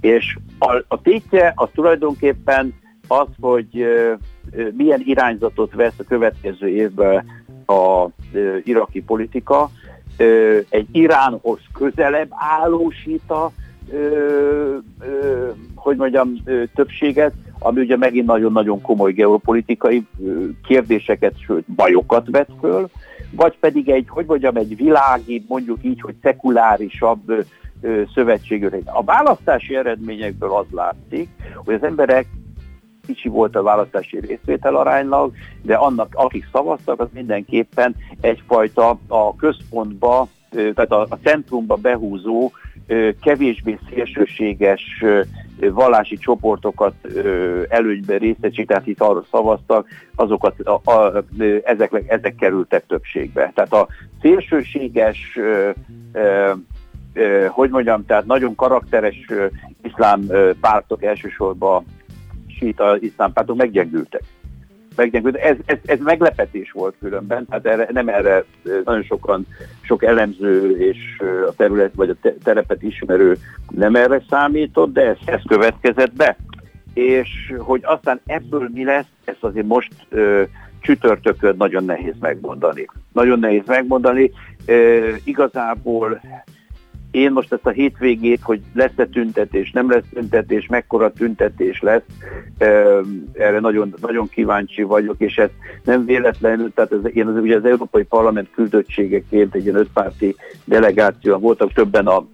És 0.00 0.36
a, 0.58 0.84
a 0.88 1.00
tétje 1.00 1.52
az 1.56 1.68
tulajdonképpen 1.74 2.74
az, 3.08 3.26
hogy 3.40 3.80
ö, 3.80 4.12
ö, 4.52 4.68
milyen 4.76 5.02
irányzatot 5.04 5.74
vesz 5.74 5.98
a 5.98 6.04
következő 6.08 6.68
évben 6.68 7.24
a 7.66 8.06
iraki 8.64 9.02
politika. 9.02 9.70
Egy 10.68 10.86
Iránhoz 10.92 11.60
közelebb 11.72 12.28
állósít 12.30 13.30
hogy 15.74 15.96
mondjam, 15.96 16.42
többséget, 16.74 17.32
ami 17.58 17.80
ugye 17.80 17.96
megint 17.96 18.26
nagyon-nagyon 18.26 18.80
komoly 18.80 19.12
geopolitikai 19.12 20.06
kérdéseket, 20.66 21.34
sőt 21.46 21.64
bajokat 21.74 22.26
vet 22.30 22.50
föl, 22.60 22.88
vagy 23.30 23.58
pedig 23.58 23.88
egy, 23.88 24.06
hogy 24.08 24.26
mondjam, 24.26 24.56
egy 24.56 24.76
világi, 24.76 25.44
mondjuk 25.48 25.78
így, 25.82 26.00
hogy 26.00 26.14
szekulárisabb 26.22 27.46
szövetségű. 28.14 28.68
A 28.84 29.04
választási 29.04 29.76
eredményekből 29.76 30.52
az 30.52 30.66
látszik, 30.70 31.28
hogy 31.64 31.74
az 31.74 31.82
emberek 31.82 32.26
kicsi 33.06 33.28
volt 33.28 33.56
a 33.56 33.62
választási 33.62 34.20
részvétel 34.20 34.76
aránylag, 34.76 35.32
de 35.62 35.74
annak, 35.74 36.14
akik 36.14 36.48
szavaztak, 36.52 37.00
az 37.00 37.08
mindenképpen 37.12 37.94
egyfajta 38.20 38.98
a 39.06 39.36
központba, 39.36 40.28
tehát 40.50 40.90
a, 40.90 41.06
a 41.08 41.18
centrumba 41.22 41.74
behúzó, 41.76 42.52
kevésbé 43.22 43.78
szélsőséges 43.90 45.04
vallási 45.60 46.16
csoportokat 46.16 46.94
előnybe 47.68 48.16
részesít, 48.16 48.66
tehát 48.66 48.86
itt 48.86 49.00
arra 49.00 49.24
szavaztak, 49.30 49.88
azokat, 50.14 50.60
a, 50.60 50.90
a, 50.90 51.24
ezek, 51.64 52.04
ezek 52.06 52.34
kerültek 52.34 52.86
többségbe. 52.86 53.52
Tehát 53.54 53.72
a 53.72 53.88
szélsőséges, 54.20 55.38
hogy 57.48 57.70
mondjam, 57.70 58.06
tehát 58.06 58.26
nagyon 58.26 58.54
karakteres 58.54 59.26
iszlám 59.82 60.26
pártok 60.60 61.02
elsősorban 61.02 61.84
síta 62.58 62.96
iszlám 63.00 63.32
pártok 63.32 63.56
meggyengültek 63.56 64.22
meggyengült. 64.98 65.36
Ez, 65.36 65.56
ez, 65.64 65.78
ez 65.84 65.98
meglepetés 65.98 66.70
volt 66.70 66.94
különben, 67.00 67.46
tehát 67.46 67.66
erre, 67.66 67.88
nem 67.92 68.08
erre 68.08 68.44
nagyon 68.84 69.02
sokan, 69.02 69.46
sok 69.82 70.04
elemző 70.04 70.76
és 70.78 70.98
a 71.48 71.52
terület 71.56 71.94
vagy 71.94 72.10
a 72.10 72.30
terepet 72.42 72.82
ismerő 72.82 73.36
nem 73.70 73.94
erre 73.94 74.22
számított, 74.30 74.92
de 74.92 75.06
ez, 75.06 75.16
ez 75.24 75.40
következett 75.48 76.12
be. 76.12 76.36
És 76.94 77.52
hogy 77.58 77.80
aztán 77.84 78.20
ebből 78.26 78.68
mi 78.72 78.84
lesz, 78.84 79.06
ezt 79.24 79.44
azért 79.44 79.66
most 79.66 79.92
ö, 80.08 80.42
csütörtökön 80.80 81.54
nagyon 81.58 81.84
nehéz 81.84 82.14
megmondani. 82.20 82.86
Nagyon 83.12 83.38
nehéz 83.38 83.66
megmondani. 83.66 84.32
Ö, 84.66 85.10
igazából 85.24 86.20
én 87.10 87.32
most 87.32 87.52
ezt 87.52 87.66
a 87.66 87.70
hétvégét, 87.70 88.40
hogy 88.42 88.60
lesz-e 88.74 89.06
tüntetés, 89.06 89.70
nem 89.70 89.90
lesz 89.90 90.04
tüntetés, 90.12 90.66
mekkora 90.66 91.12
tüntetés 91.12 91.80
lesz, 91.80 92.02
erre 93.32 93.60
nagyon, 93.60 93.94
nagyon 94.00 94.28
kíváncsi 94.28 94.82
vagyok, 94.82 95.14
és 95.18 95.36
ez 95.36 95.50
nem 95.84 96.04
véletlenül, 96.04 96.72
tehát 96.74 96.92
ez, 96.92 96.98
én 97.16 97.26
az, 97.26 97.36
ugye 97.36 97.56
az 97.56 97.64
Európai 97.64 98.02
Parlament 98.02 98.50
küldöttségeként 98.54 99.54
egy 99.54 99.62
ilyen 99.62 99.76
ötpárti 99.76 100.34
delegáció, 100.64 101.38
voltak 101.38 101.72
többen 101.72 102.06
a 102.06 102.26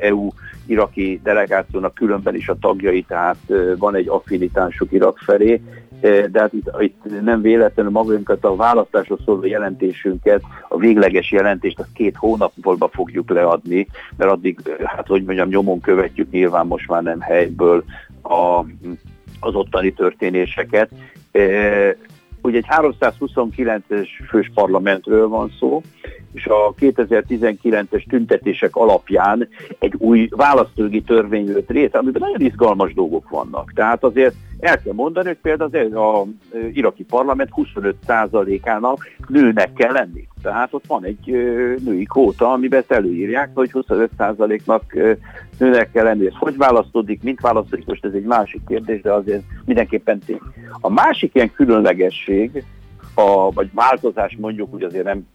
EU 0.00 0.28
iraki 0.66 1.20
delegációnak 1.22 1.94
különben 1.94 2.34
is 2.34 2.48
a 2.48 2.58
tagjai, 2.60 3.02
tehát 3.02 3.36
van 3.78 3.94
egy 3.94 4.08
affinitásuk 4.08 4.92
Irak 4.92 5.18
felé, 5.18 5.60
de 6.00 6.40
hát 6.40 6.52
itt, 6.52 6.70
itt 6.78 7.22
nem 7.22 7.40
véletlenül 7.40 7.92
magunkat 7.92 8.44
a 8.44 8.56
választásról 8.56 9.18
szóló 9.24 9.44
jelentésünket, 9.44 10.42
a 10.68 10.76
végleges 10.76 11.32
jelentést, 11.32 11.78
azt 11.78 11.92
két 11.92 12.16
hónapból 12.16 12.90
fogjuk 12.92 13.30
leadni, 13.30 13.86
mert 14.16 14.30
addig, 14.30 14.60
hát 14.84 15.06
hogy 15.06 15.24
mondjam, 15.24 15.48
nyomon 15.48 15.80
követjük 15.80 16.30
nyilván 16.30 16.66
most 16.66 16.88
már 16.88 17.02
nem 17.02 17.20
helyből 17.20 17.84
a, 18.22 18.64
az 19.40 19.54
ottani 19.54 19.92
történéseket. 19.92 20.90
Ugye 22.42 22.56
egy 22.56 22.66
329-es 22.68 24.08
fős 24.28 24.50
parlamentről 24.54 25.28
van 25.28 25.52
szó, 25.58 25.82
és 26.36 26.46
a 26.46 26.74
2019-es 26.80 28.08
tüntetések 28.08 28.76
alapján 28.76 29.48
egy 29.78 29.94
új 29.98 30.28
választógi 30.30 31.02
törvény 31.02 31.46
jött 31.46 31.70
része, 31.70 31.98
amiben 31.98 32.22
nagyon 32.24 32.40
izgalmas 32.40 32.94
dolgok 32.94 33.28
vannak. 33.28 33.72
Tehát 33.74 34.04
azért 34.04 34.34
el 34.60 34.82
kell 34.82 34.92
mondani, 34.92 35.26
hogy 35.26 35.38
például 35.42 35.70
az 35.92 35.92
a 35.94 36.26
iraki 36.72 37.04
parlament 37.04 37.50
25%-ának 37.54 39.06
nőnek 39.28 39.72
kell 39.72 39.92
lenni. 39.92 40.28
Tehát 40.42 40.74
ott 40.74 40.86
van 40.86 41.04
egy 41.04 41.26
női 41.84 42.04
kóta, 42.04 42.52
amiben 42.52 42.78
ezt 42.78 42.92
előírják, 42.92 43.50
hogy 43.54 43.70
25%-nak 43.72 44.82
nőnek 45.58 45.90
kell 45.92 46.04
lenni. 46.04 46.26
Ez 46.26 46.34
hogy 46.38 46.56
választódik, 46.56 47.22
mint 47.22 47.40
választódik, 47.40 47.86
most 47.86 48.04
ez 48.04 48.12
egy 48.12 48.24
másik 48.24 48.60
kérdés, 48.68 49.00
de 49.00 49.12
azért 49.12 49.42
mindenképpen 49.64 50.18
tény. 50.18 50.40
A 50.80 50.90
másik 50.90 51.34
ilyen 51.34 51.52
különlegesség, 51.52 52.64
a, 53.18 53.50
vagy 53.50 53.68
változás 53.74 54.36
mondjuk 54.40 54.74
úgy 54.74 54.82
azért 54.82 55.04
nem, 55.04 55.26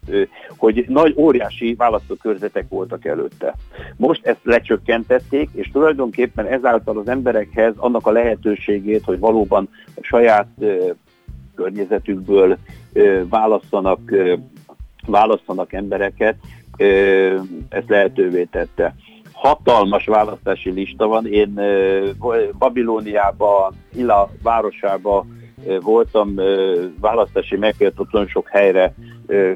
hogy 0.56 0.84
nagy 0.88 1.14
óriási 1.16 1.74
választókörzetek 1.74 2.68
voltak 2.68 3.04
előtte. 3.04 3.54
Most 3.96 4.26
ezt 4.26 4.40
lecsökkentették, 4.42 5.48
és 5.52 5.70
tulajdonképpen 5.72 6.46
ezáltal 6.46 6.98
az 6.98 7.08
emberekhez 7.08 7.74
annak 7.76 8.06
a 8.06 8.10
lehetőségét, 8.10 9.04
hogy 9.04 9.18
valóban 9.18 9.68
a 9.94 10.00
saját 10.00 10.48
környezetükből 11.54 12.58
választanak, 13.28 14.00
választanak 15.06 15.72
embereket, 15.72 16.36
ezt 17.68 17.88
lehetővé 17.88 18.44
tette 18.44 18.94
hatalmas 19.32 20.06
választási 20.06 20.70
lista 20.70 21.06
van. 21.06 21.26
Én 21.26 21.60
Babilóniában, 22.58 23.74
Ila 23.94 24.30
városában 24.42 25.40
voltam, 25.80 26.34
választási 27.00 27.56
megkért, 27.56 27.94
sok 28.26 28.48
helyre 28.48 28.94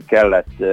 kellett 0.07 0.65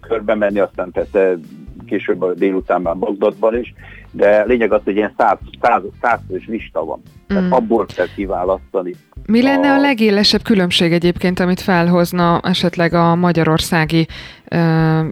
körbe 0.00 0.34
menni, 0.34 0.58
aztán 0.58 0.90
persze 0.90 1.38
később 1.86 2.22
a 2.22 2.34
délután 2.34 2.82
már 2.82 2.96
Bagdadban 2.96 3.58
is, 3.58 3.74
de 4.10 4.44
lényeg 4.44 4.72
az, 4.72 4.80
hogy 4.84 4.96
ilyen 4.96 5.14
száz, 5.16 5.38
száz, 5.60 5.82
százfős 6.00 6.46
lista 6.46 6.84
van. 6.84 7.02
Tehát 7.26 7.44
mm. 7.44 7.52
abból 7.52 7.86
kell 7.86 8.06
kiválasztani. 8.14 8.94
Mi 9.26 9.42
lenne 9.42 9.70
a... 9.70 9.74
a 9.74 9.80
legélesebb 9.80 10.42
különbség 10.42 10.92
egyébként, 10.92 11.40
amit 11.40 11.60
felhozna 11.60 12.40
esetleg 12.40 12.94
a 12.94 13.14
magyarországi 13.14 14.06
ö, 14.48 14.58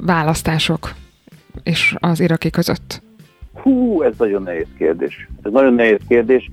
választások 0.00 0.90
és 1.62 1.94
az 1.98 2.20
iraki 2.20 2.50
között? 2.50 3.02
Hú, 3.66 4.02
ez 4.02 4.14
nagyon 4.18 4.42
nehéz 4.42 4.66
kérdés. 4.78 5.28
Ez 5.42 5.52
nagyon 5.52 5.74
nehéz 5.74 5.98
kérdés. 6.08 6.50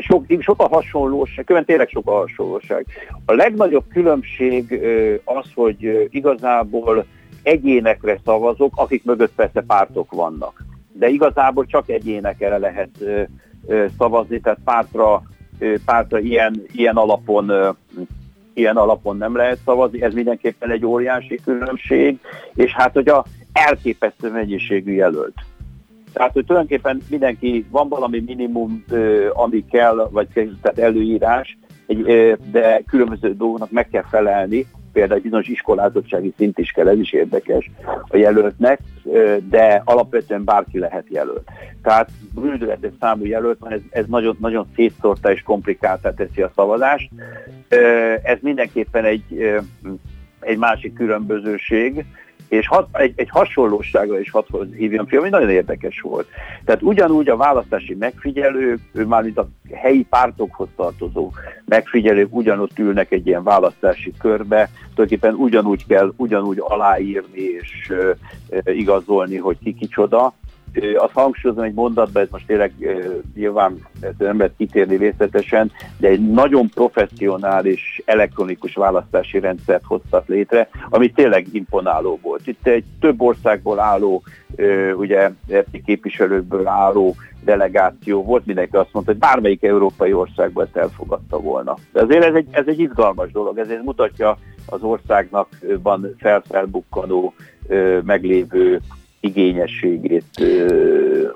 Sok, 0.00 0.24
sok 0.38 0.60
a 0.60 0.68
hasonlóság, 0.68 1.44
különben 1.44 1.64
tényleg 1.64 1.88
sok 1.88 2.06
a 2.06 2.12
hasonlóság. 2.12 2.86
A 3.24 3.32
legnagyobb 3.32 3.84
különbség 3.88 4.80
az, 5.24 5.44
hogy 5.54 6.08
igazából 6.10 7.04
egyénekre 7.42 8.18
szavazok, 8.24 8.72
akik 8.76 9.04
mögött 9.04 9.34
persze 9.34 9.60
pártok 9.66 10.12
vannak. 10.12 10.64
De 10.92 11.08
igazából 11.08 11.66
csak 11.66 11.88
egyénekre 11.88 12.58
lehet 12.58 12.90
szavazni, 13.98 14.40
tehát 14.40 14.58
pártra, 14.64 15.22
pártra 15.84 16.18
ilyen, 16.18 16.62
ilyen 16.72 16.96
alapon 16.96 17.76
ilyen 18.52 18.76
alapon 18.76 19.16
nem 19.16 19.36
lehet 19.36 19.58
szavazni, 19.64 20.02
ez 20.02 20.14
mindenképpen 20.14 20.70
egy 20.70 20.86
óriási 20.86 21.40
különbség, 21.44 22.18
és 22.54 22.72
hát 22.72 22.92
hogy 22.92 23.08
a 23.08 23.24
elképesztő 23.52 24.30
mennyiségű 24.30 24.92
jelölt. 24.92 25.34
Tehát, 26.14 26.32
hogy 26.32 26.44
tulajdonképpen 26.44 27.02
mindenki, 27.10 27.66
van 27.70 27.88
valami 27.88 28.22
minimum, 28.26 28.84
ami 29.32 29.64
kell, 29.70 30.08
vagy 30.10 30.28
tehát 30.32 30.78
előírás, 30.78 31.58
de 32.50 32.82
különböző 32.86 33.34
dolgoknak 33.34 33.70
meg 33.70 33.88
kell 33.88 34.04
felelni, 34.10 34.66
például 34.92 35.16
egy 35.16 35.22
bizonyos 35.22 35.48
iskolázottsági 35.48 36.32
szint 36.36 36.58
is 36.58 36.70
kell, 36.70 36.88
ez 36.88 36.98
is 36.98 37.12
érdekes 37.12 37.70
a 38.08 38.16
jelöltnek, 38.16 38.80
de 39.48 39.82
alapvetően 39.84 40.44
bárki 40.44 40.78
lehet 40.78 41.04
jelölt. 41.08 41.50
Tehát 41.82 42.10
bődületes 42.34 42.92
számú 43.00 43.24
jelölt 43.24 43.58
van, 43.58 43.72
ez, 43.72 43.80
ez 43.90 44.04
nagyon, 44.06 44.36
nagyon 44.40 44.66
szétszórta 44.74 45.32
és 45.32 45.42
komplikáltá 45.42 46.14
teszi 46.14 46.42
a 46.42 46.52
szavazást. 46.54 47.10
Ez 48.22 48.38
mindenképpen 48.40 49.04
egy, 49.04 49.24
egy 50.40 50.58
másik 50.58 50.92
különbözőség, 50.92 52.04
és 52.54 52.68
hat, 52.68 52.88
egy, 52.92 53.12
egy 53.16 53.28
hasonlóságra 53.30 54.20
is 54.20 54.30
hat 54.30 54.46
hívjam 54.76 55.06
film, 55.06 55.20
ami 55.20 55.30
nagyon 55.30 55.50
érdekes 55.50 56.00
volt. 56.00 56.26
Tehát 56.64 56.82
ugyanúgy 56.82 57.28
a 57.28 57.36
választási 57.36 57.94
megfigyelők, 57.94 58.80
mármint 59.06 59.38
a 59.38 59.48
helyi 59.72 60.06
pártokhoz 60.10 60.68
tartozó 60.76 61.30
megfigyelők 61.64 62.34
ugyanott 62.34 62.78
ülnek 62.78 63.12
egy 63.12 63.26
ilyen 63.26 63.42
választási 63.42 64.12
körbe, 64.18 64.70
tulajdonképpen 64.94 65.34
ugyanúgy 65.34 65.86
kell 65.86 66.12
ugyanúgy 66.16 66.58
aláírni 66.60 67.40
és 67.40 67.92
e, 68.50 68.72
igazolni, 68.72 69.36
hogy 69.36 69.56
ki 69.62 69.74
kicsoda, 69.74 70.34
azt 70.96 71.12
hangsúlyozom 71.12 71.64
egy 71.64 71.74
mondatban, 71.74 72.22
ez 72.22 72.28
most 72.30 72.46
tényleg 72.46 72.72
nyilván 73.34 73.86
nem 74.18 74.38
lehet 74.38 74.54
kitérni 74.56 74.96
részletesen, 74.96 75.70
de 75.98 76.08
egy 76.08 76.30
nagyon 76.30 76.68
professzionális 76.68 78.02
elektronikus 78.04 78.74
választási 78.74 79.38
rendszert 79.38 79.84
hoztak 79.86 80.26
létre, 80.26 80.68
ami 80.88 81.10
tényleg 81.10 81.46
imponáló 81.52 82.18
volt. 82.22 82.46
Itt 82.46 82.66
egy 82.66 82.84
több 83.00 83.20
országból 83.20 83.78
álló, 83.78 84.22
ugye 84.96 85.30
képviselőkből 85.84 86.66
álló 86.66 87.14
delegáció 87.44 88.24
volt, 88.24 88.46
mindenki 88.46 88.76
azt 88.76 88.92
mondta, 88.92 89.12
hogy 89.12 89.20
bármelyik 89.20 89.62
európai 89.62 90.12
országban 90.12 90.64
ezt 90.64 90.76
elfogadta 90.76 91.38
volna. 91.38 91.76
De 91.92 92.02
azért 92.02 92.24
ez 92.24 92.34
egy, 92.34 92.48
ez 92.50 92.66
egy 92.66 92.80
izgalmas 92.80 93.32
dolog, 93.32 93.58
ezért 93.58 93.82
mutatja 93.82 94.38
az 94.66 94.82
országnak 94.82 95.48
van 95.82 96.14
felfelbukkanó, 96.18 97.34
meglévő 98.04 98.80
igényességét 99.24 100.24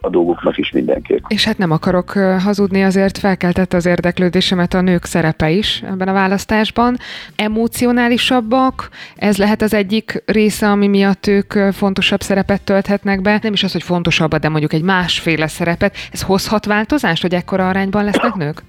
a 0.00 0.08
dolgoknak 0.08 0.58
is 0.58 0.70
mindenképp. 0.72 1.24
És 1.28 1.44
hát 1.44 1.58
nem 1.58 1.70
akarok 1.70 2.10
hazudni, 2.38 2.82
azért 2.82 3.18
felkeltette 3.18 3.76
az 3.76 3.86
érdeklődésemet 3.86 4.74
a 4.74 4.80
nők 4.80 5.04
szerepe 5.04 5.50
is 5.50 5.82
ebben 5.86 6.08
a 6.08 6.12
választásban. 6.12 6.96
Emocionálisabbak, 7.36 8.88
ez 9.16 9.36
lehet 9.36 9.62
az 9.62 9.74
egyik 9.74 10.22
része, 10.26 10.68
ami 10.68 10.86
miatt 10.86 11.26
ők 11.26 11.52
fontosabb 11.72 12.20
szerepet 12.20 12.62
tölthetnek 12.62 13.22
be. 13.22 13.38
Nem 13.42 13.52
is 13.52 13.62
az, 13.62 13.72
hogy 13.72 13.82
fontosabb, 13.82 14.34
de 14.34 14.48
mondjuk 14.48 14.72
egy 14.72 14.82
másféle 14.82 15.46
szerepet. 15.46 15.96
Ez 16.12 16.22
hozhat 16.22 16.64
változást, 16.64 17.22
hogy 17.22 17.34
ekkora 17.34 17.68
arányban 17.68 18.04
lesznek 18.04 18.34
nők? 18.34 18.62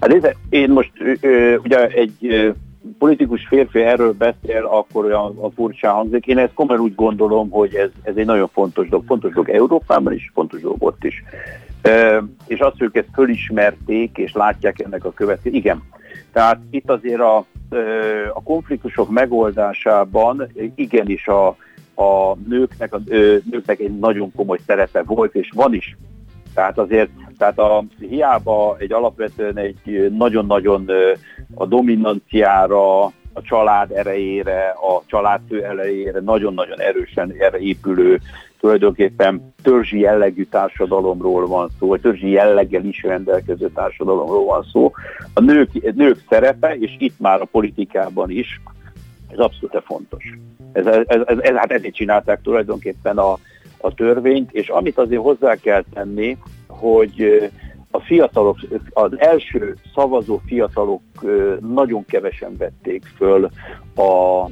Hát 0.00 0.36
én 0.48 0.70
most 0.70 0.90
ugye 1.62 1.86
egy 1.86 2.52
politikus 2.98 3.46
férfi 3.46 3.80
erről 3.80 4.12
beszél, 4.12 4.64
akkor 4.64 5.04
olyan 5.04 5.38
a 5.40 5.50
furcsa 5.50 5.92
hangzik. 5.92 6.26
Én 6.26 6.38
ezt 6.38 6.54
komolyan 6.54 6.82
úgy 6.82 6.94
gondolom, 6.94 7.50
hogy 7.50 7.74
ez, 7.74 7.90
ez 8.02 8.16
egy 8.16 8.26
nagyon 8.26 8.48
fontos 8.52 8.88
dolog. 8.88 9.06
Fontos 9.06 9.32
dolog 9.32 9.48
Európában 9.48 10.12
is, 10.12 10.30
fontos 10.34 10.60
dolog 10.60 10.82
ott 10.82 11.04
is. 11.04 11.22
E, 11.82 12.22
és 12.46 12.58
azt, 12.58 12.78
hogy 12.78 12.90
ezt 12.92 13.08
fölismerték, 13.12 14.16
és 14.16 14.32
látják 14.32 14.80
ennek 14.80 15.04
a 15.04 15.12
következő. 15.12 15.54
Igen. 15.54 15.82
Tehát 16.32 16.58
itt 16.70 16.90
azért 16.90 17.20
a, 17.20 17.36
a 18.32 18.42
konfliktusok 18.42 19.10
megoldásában 19.10 20.46
igenis 20.74 21.28
a, 21.28 21.46
a 21.94 22.36
nőknek, 22.48 22.94
a 22.94 23.00
nőknek 23.50 23.80
egy 23.80 23.98
nagyon 23.98 24.32
komoly 24.36 24.58
szerepe 24.66 25.02
volt, 25.02 25.34
és 25.34 25.50
van 25.54 25.74
is. 25.74 25.96
Tehát 26.54 26.78
azért, 26.78 27.10
tehát 27.38 27.58
a, 27.58 27.84
hiába 27.98 28.76
egy 28.78 28.92
alapvetően 28.92 29.56
egy 29.56 30.12
nagyon-nagyon 30.16 30.90
a 31.54 31.66
dominanciára, 31.66 33.04
a 33.34 33.42
család 33.42 33.90
erejére, 33.90 34.68
a 34.68 35.02
családfő 35.06 35.64
erejére 35.64 36.20
nagyon-nagyon 36.20 36.80
erősen 36.80 37.34
erre 37.38 37.58
épülő 37.58 38.20
tulajdonképpen 38.60 39.54
törzsi 39.62 39.98
jellegű 39.98 40.44
társadalomról 40.44 41.46
van 41.46 41.68
szó, 41.78 41.88
vagy 41.88 42.00
törzsi 42.00 42.30
jelleggel 42.30 42.84
is 42.84 43.02
rendelkező 43.02 43.70
társadalomról 43.74 44.44
van 44.44 44.62
szó. 44.72 44.92
A 45.34 45.40
nők, 45.40 45.94
nők 45.94 46.24
szerepe, 46.28 46.76
és 46.76 46.94
itt 46.98 47.18
már 47.18 47.40
a 47.40 47.48
politikában 47.50 48.30
is, 48.30 48.60
ez 49.32 49.38
abszolút 49.38 49.82
fontos. 49.84 50.24
Ez, 50.72 50.86
ez, 50.86 51.02
ez, 51.06 51.38
ez, 51.38 51.54
hát 51.54 51.70
ezért 51.70 51.94
csinálták 51.94 52.42
tulajdonképpen 52.42 53.18
a, 53.18 53.38
a 53.82 53.94
törvényt, 53.94 54.52
és 54.52 54.68
amit 54.68 54.98
azért 54.98 55.22
hozzá 55.22 55.54
kell 55.54 55.84
tenni, 55.94 56.36
hogy 56.68 57.50
a 57.90 58.00
fiatalok, 58.00 58.58
az 58.90 59.20
első 59.20 59.76
szavazó 59.94 60.40
fiatalok 60.46 61.02
nagyon 61.60 62.04
kevesen 62.04 62.56
vették 62.56 63.04
föl 63.16 63.48
a, 63.94 64.44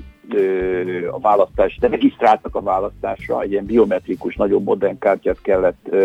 a 1.10 1.18
választást, 1.20 1.80
de 1.80 1.88
regisztráltak 1.88 2.54
a 2.54 2.62
választásra, 2.62 3.42
egy 3.42 3.50
ilyen 3.50 3.64
biometrikus, 3.64 4.36
nagyon 4.36 4.62
modern 4.62 4.98
kártyát 4.98 5.38
kellett 5.42 5.96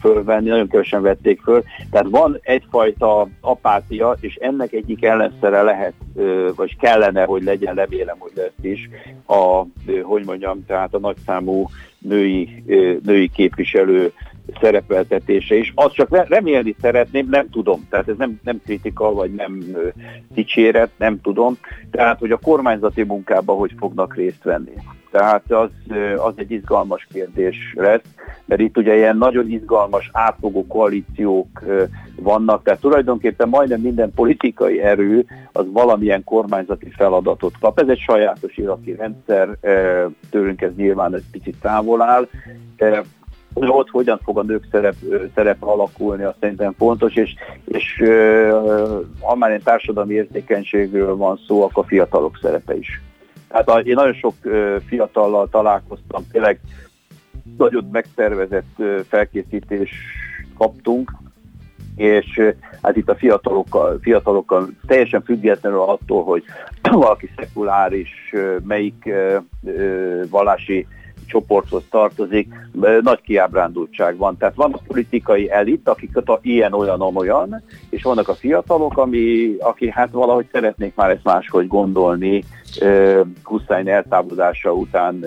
fölvenni, 0.00 0.48
nagyon 0.48 0.68
kevesen 0.68 1.02
vették 1.02 1.40
föl. 1.40 1.62
Tehát 1.90 2.06
van 2.10 2.38
egyfajta 2.42 3.28
apátia, 3.40 4.16
és 4.20 4.34
ennek 4.34 4.72
egyik 4.72 5.04
ellenszere 5.04 5.62
lehet, 5.62 5.92
vagy 6.56 6.76
kellene, 6.76 7.24
hogy 7.24 7.42
legyen, 7.42 7.74
remélem, 7.74 8.16
hogy 8.18 8.32
lesz 8.34 8.50
is, 8.60 8.88
a, 9.26 9.62
hogy 10.02 10.24
mondjam, 10.24 10.64
tehát 10.66 10.94
a 10.94 10.98
nagyszámú 10.98 11.68
női, 11.98 12.64
női 13.02 13.28
képviselő 13.28 14.12
szerepeltetése 14.60 15.54
is. 15.54 15.72
Azt 15.74 15.94
csak 15.94 16.26
remélni 16.28 16.74
szeretném, 16.80 17.28
nem 17.30 17.50
tudom. 17.50 17.86
Tehát 17.90 18.08
ez 18.08 18.16
nem, 18.16 18.40
nem 18.42 18.60
kritika, 18.64 19.12
vagy 19.12 19.34
nem 19.34 19.76
dicséret, 20.34 20.90
nem 20.96 21.20
tudom. 21.20 21.58
Tehát, 21.90 22.18
hogy 22.18 22.30
a 22.30 22.38
kormányzati 22.38 23.02
munkában 23.02 23.56
hogy 23.56 23.74
fognak 23.78 24.14
részt 24.14 24.42
venni. 24.42 24.72
Tehát 25.10 25.52
az, 25.52 25.70
az 26.16 26.32
egy 26.36 26.50
izgalmas 26.50 27.06
kérdés 27.12 27.56
lesz, 27.76 28.02
mert 28.44 28.60
itt 28.60 28.76
ugye 28.76 28.96
ilyen 28.96 29.16
nagyon 29.16 29.50
izgalmas, 29.50 30.10
átfogó 30.12 30.66
koalíciók 30.66 31.64
vannak, 32.16 32.62
tehát 32.62 32.80
tulajdonképpen 32.80 33.48
majdnem 33.48 33.80
minden 33.80 34.12
politikai 34.14 34.80
erő 34.80 35.26
az 35.52 35.64
valamilyen 35.72 36.24
kormányzati 36.24 36.90
feladatot 36.90 37.54
kap. 37.60 37.80
Ez 37.80 37.88
egy 37.88 37.98
sajátos 37.98 38.56
iraki 38.56 38.92
rendszer, 38.92 39.56
tőlünk 40.30 40.62
ez 40.62 40.74
nyilván 40.76 41.14
egy 41.14 41.24
picit 41.30 41.56
távol 41.60 42.02
áll, 42.02 42.28
ott 43.66 43.88
hogyan 43.88 44.20
fog 44.22 44.38
a 44.38 44.42
nők 44.42 44.66
szerep, 44.70 44.94
szerep 45.34 45.62
alakulni, 45.62 46.22
azt 46.22 46.36
szerintem 46.40 46.72
fontos, 46.78 47.14
és, 47.14 47.34
és 47.64 48.02
ha 49.20 49.34
már 49.34 49.50
egy 49.50 49.62
társadalmi 49.62 50.14
értékenységről 50.14 51.16
van 51.16 51.40
szó, 51.46 51.62
akkor 51.62 51.84
a 51.84 51.86
fiatalok 51.86 52.38
szerepe 52.42 52.76
is. 52.76 53.00
Hát 53.48 53.86
én 53.86 53.94
nagyon 53.94 54.14
sok 54.14 54.34
fiatallal 54.86 55.48
találkoztam, 55.48 56.22
tényleg 56.32 56.60
nagyon 57.58 57.88
megszervezett 57.92 58.82
felkészítés 59.08 59.90
kaptunk, 60.58 61.12
és 61.96 62.40
hát 62.82 62.96
itt 62.96 63.08
a 63.08 63.14
fiatalokkal, 63.14 63.98
fiatalokkal 64.02 64.68
teljesen 64.86 65.22
függetlenül 65.22 65.80
attól, 65.80 66.24
hogy 66.24 66.44
valaki 66.90 67.30
szekuláris, 67.36 68.34
melyik 68.62 69.12
vallási 70.30 70.86
csoporthoz 71.28 71.82
tartozik, 71.90 72.48
nagy 73.00 73.20
kiábrándultság 73.20 74.16
van. 74.16 74.36
Tehát 74.36 74.54
van 74.54 74.72
a 74.72 74.80
politikai 74.86 75.50
elit, 75.50 75.88
akik 75.88 76.16
a 76.16 76.38
ilyen-olyan-olyan, 76.42 77.62
és 77.90 78.02
vannak 78.02 78.28
a 78.28 78.34
fiatalok, 78.34 78.98
ami, 78.98 79.56
aki 79.60 79.90
hát 79.90 80.10
valahogy 80.10 80.46
szeretnék 80.52 80.94
már 80.94 81.10
ezt 81.10 81.24
máshogy 81.24 81.66
gondolni, 81.66 82.42
Hussein 83.42 83.88
eltávozása 83.88 84.72
után 84.72 85.24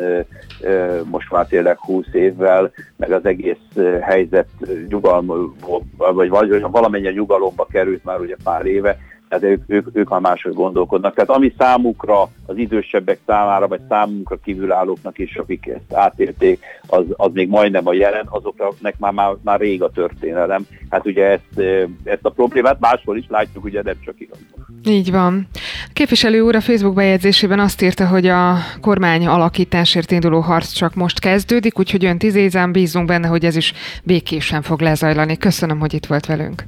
most 1.04 1.32
már 1.32 1.46
tényleg 1.48 1.78
20 1.80 2.06
évvel, 2.14 2.72
meg 2.96 3.12
az 3.12 3.26
egész 3.26 3.78
helyzet 4.02 4.48
nyugalom, 4.88 5.56
vagy 5.98 6.30
valamennyire 6.62 7.12
nyugalomba 7.12 7.66
került 7.66 8.04
már 8.04 8.20
ugye 8.20 8.36
pár 8.44 8.66
éve, 8.66 8.98
tehát 9.32 9.46
ők, 9.46 9.64
ők, 9.68 9.88
ők 9.94 10.10
már 10.10 10.20
máshogy 10.20 10.54
gondolkodnak. 10.54 11.14
Tehát 11.14 11.30
ami 11.30 11.54
számukra, 11.58 12.30
az 12.46 12.58
idősebbek 12.58 13.20
számára, 13.26 13.68
vagy 13.68 13.80
számunkra 13.90 14.38
kívülállóknak 14.44 15.18
is, 15.18 15.36
akik 15.36 15.68
ezt 15.68 15.94
átélték, 15.94 16.64
az, 16.88 17.04
az 17.16 17.30
még 17.34 17.50
majdnem 17.50 17.88
a 17.88 17.94
jelen, 17.94 18.26
azoknak 18.30 18.74
már, 18.98 19.14
már, 19.14 19.36
már 19.44 19.60
rég 19.60 19.84
a 19.84 19.90
történelem. 19.90 20.66
Hát 20.90 21.06
ugye 21.06 21.26
ezt, 21.26 21.60
ezt 22.04 22.26
a 22.26 22.30
problémát 22.30 22.80
máshol 22.80 23.18
is 23.18 23.26
látjuk, 23.28 23.64
ugye 23.64 23.82
nem 23.84 23.96
csak 24.06 24.20
igazban. 24.20 24.66
Így 24.86 25.12
van. 25.12 25.48
A 25.88 25.92
képviselő 25.94 26.40
úr 26.40 26.56
a 26.56 26.62
Facebook 26.62 26.96
bejegyzésében 26.96 27.60
azt 27.60 27.82
írta, 27.82 28.08
hogy 28.08 28.28
a 28.28 28.56
kormány 28.82 29.28
alakításért 29.28 30.12
induló 30.12 30.40
harc 30.40 30.72
csak 30.72 30.96
most 30.96 31.20
kezdődik, 31.20 31.80
úgyhogy 31.80 32.06
ön 32.06 32.18
tízézán 32.18 32.72
bízunk 32.72 33.08
benne, 33.08 33.28
hogy 33.28 33.46
ez 33.46 33.56
is 33.56 33.74
békésen 34.04 34.62
fog 34.62 34.82
lezajlani. 34.82 35.38
Köszönöm, 35.38 35.80
hogy 35.80 35.94
itt 35.94 36.06
volt 36.06 36.26
velünk. 36.26 36.64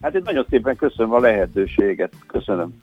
Hát 0.00 0.14
én 0.14 0.22
nagyon 0.24 0.46
szépen 0.48 0.76
köszönöm 0.76 1.12
a 1.12 1.20
lehetőséget. 1.20 2.12
Köszönöm. 2.26 2.74